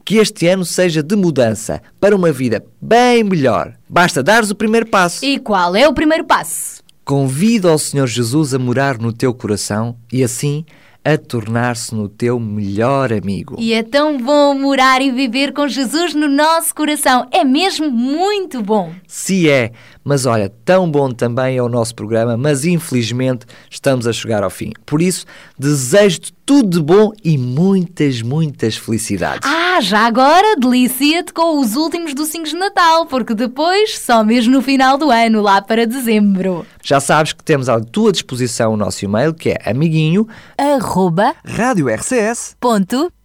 Que 0.05 0.17
este 0.17 0.47
ano 0.47 0.65
seja 0.65 1.01
de 1.01 1.15
mudança 1.15 1.81
para 1.99 2.15
uma 2.15 2.31
vida 2.31 2.63
bem 2.79 3.23
melhor. 3.23 3.73
Basta 3.89 4.21
dares 4.21 4.51
o 4.51 4.55
primeiro 4.55 4.85
passo. 4.85 5.25
E 5.25 5.39
qual 5.39 5.75
é 5.75 5.87
o 5.87 5.93
primeiro 5.93 6.25
passo? 6.25 6.83
Convida 7.03 7.69
ao 7.69 7.79
Senhor 7.79 8.05
Jesus 8.05 8.53
a 8.53 8.59
morar 8.59 8.97
no 8.99 9.11
teu 9.11 9.33
coração 9.33 9.97
e 10.11 10.23
assim 10.23 10.63
a 11.05 11.17
tornar-se 11.17 11.93
no 11.93 12.07
teu 12.07 12.39
melhor 12.39 13.11
amigo. 13.11 13.55
E 13.59 13.73
é 13.73 13.83
tão 13.83 14.17
bom 14.17 14.53
morar 14.53 15.01
e 15.01 15.11
viver 15.11 15.51
com 15.51 15.67
Jesus 15.67 16.13
no 16.13 16.29
nosso 16.29 16.73
coração. 16.73 17.27
É 17.31 17.43
mesmo 17.43 17.91
muito 17.91 18.61
bom. 18.61 18.93
Se 19.05 19.49
é, 19.49 19.73
mas 20.03 20.25
olha, 20.25 20.51
tão 20.63 20.89
bom 20.89 21.11
também 21.11 21.57
é 21.57 21.61
o 21.61 21.67
nosso 21.67 21.93
programa, 21.93 22.37
mas 22.37 22.63
infelizmente 22.63 23.45
estamos 23.69 24.07
a 24.07 24.13
chegar 24.13 24.43
ao 24.43 24.49
fim. 24.49 24.71
Por 24.85 25.01
isso, 25.01 25.25
desejo-te 25.57 26.33
tudo 26.45 26.69
de 26.69 26.81
bom 26.81 27.11
e 27.23 27.37
muitas, 27.37 28.21
muitas 28.21 28.75
felicidades. 28.75 29.49
Ah, 29.49 29.79
já 29.81 30.05
agora 30.05 30.55
delicia-te 30.57 31.33
com 31.33 31.59
os 31.59 31.75
últimos 31.75 32.13
docinhos 32.13 32.49
de 32.49 32.55
Natal, 32.55 33.05
porque 33.05 33.33
depois 33.33 33.97
só 33.97 34.23
mesmo 34.23 34.53
no 34.53 34.61
final 34.61 34.97
do 34.97 35.09
ano, 35.09 35.41
lá 35.41 35.61
para 35.61 35.87
dezembro. 35.87 36.65
Já 36.83 36.99
sabes 36.99 37.33
que 37.33 37.43
temos 37.43 37.69
à 37.69 37.79
tua 37.79 38.11
disposição 38.11 38.73
o 38.73 38.77
nosso 38.77 39.03
e-mail, 39.05 39.33
que 39.33 39.49
é 39.49 39.57
amiguinho 39.65 40.27
arroba 40.57 41.33
radiorcs.pt 41.45 43.22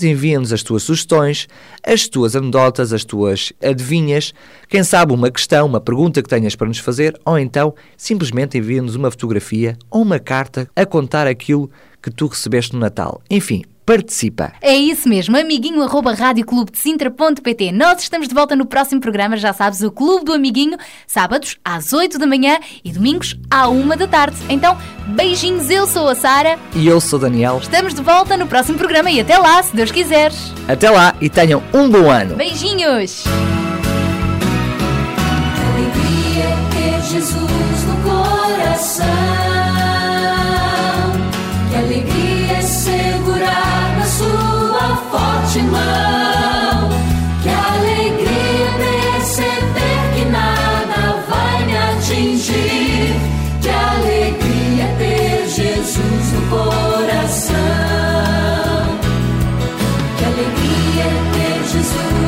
Envia-nos 0.00 0.52
as 0.52 0.62
tuas 0.62 0.82
sugestões, 0.82 1.48
as 1.84 2.08
tuas 2.08 2.36
anedotas, 2.36 2.92
as 2.92 3.04
tuas 3.04 3.52
adivinhas, 3.62 4.32
quem 4.68 4.82
sabe 4.82 5.12
uma 5.12 5.30
questão, 5.30 5.66
uma 5.66 5.80
pergunta 5.80 6.22
que 6.22 6.28
tenhas 6.28 6.54
para 6.54 6.68
nos 6.68 6.78
fazer, 6.78 7.18
ou 7.24 7.38
então 7.38 7.74
simplesmente 7.96 8.58
envia-nos 8.58 8.94
uma 8.94 9.10
fotografia 9.10 9.76
ou 9.90 10.02
uma 10.02 10.18
carta 10.18 10.68
a 10.74 10.86
contar 10.86 11.26
aquilo 11.26 11.70
que 12.02 12.10
tu 12.10 12.26
recebeste 12.26 12.72
no 12.74 12.78
Natal. 12.78 13.20
Enfim, 13.30 13.64
participa. 13.88 14.52
É 14.60 14.76
isso 14.76 15.08
mesmo, 15.08 15.34
amiguinho 15.34 15.82
arroba 15.82 16.12
radioclubdecintra.pt. 16.12 17.72
Nós 17.72 18.02
estamos 18.02 18.28
de 18.28 18.34
volta 18.34 18.54
no 18.54 18.66
próximo 18.66 19.00
programa, 19.00 19.34
já 19.38 19.54
sabes, 19.54 19.80
o 19.80 19.90
Clube 19.90 20.26
do 20.26 20.34
Amiguinho, 20.34 20.76
sábados 21.06 21.56
às 21.64 21.94
8 21.94 22.18
da 22.18 22.26
manhã 22.26 22.58
e 22.84 22.92
domingos 22.92 23.34
à 23.50 23.66
1 23.66 23.88
da 23.96 24.06
tarde. 24.06 24.36
Então, 24.50 24.76
beijinhos, 25.06 25.70
eu 25.70 25.86
sou 25.86 26.06
a 26.06 26.14
Sara. 26.14 26.58
E 26.74 26.86
eu 26.86 27.00
sou 27.00 27.18
o 27.18 27.22
Daniel. 27.22 27.60
Estamos 27.62 27.94
de 27.94 28.02
volta 28.02 28.36
no 28.36 28.46
próximo 28.46 28.76
programa 28.76 29.10
e 29.10 29.20
até 29.20 29.38
lá, 29.38 29.62
se 29.62 29.74
Deus 29.74 29.90
quiseres. 29.90 30.52
Até 30.68 30.90
lá 30.90 31.14
e 31.18 31.30
tenham 31.30 31.62
um 31.72 31.88
bom 31.88 32.10
ano. 32.10 32.36
Beijinhos. 32.36 33.24
ter 36.70 37.02
Jesus 37.02 37.84
no 37.86 37.96
coração. 38.02 39.37
Jesus 61.70 62.27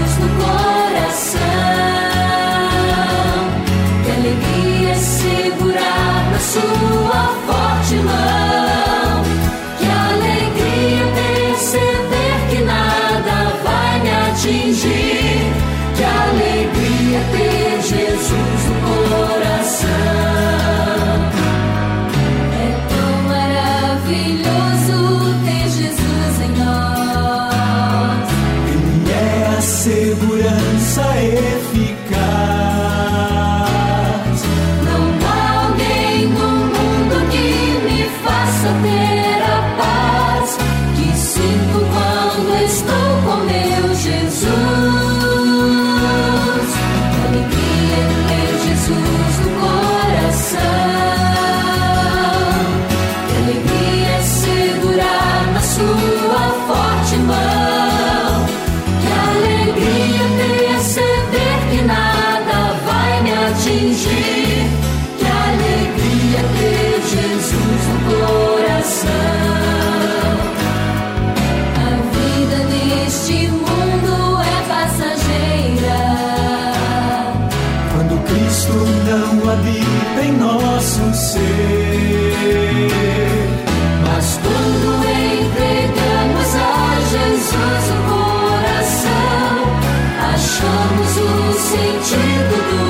sentido 91.70 92.56
do 92.84 92.89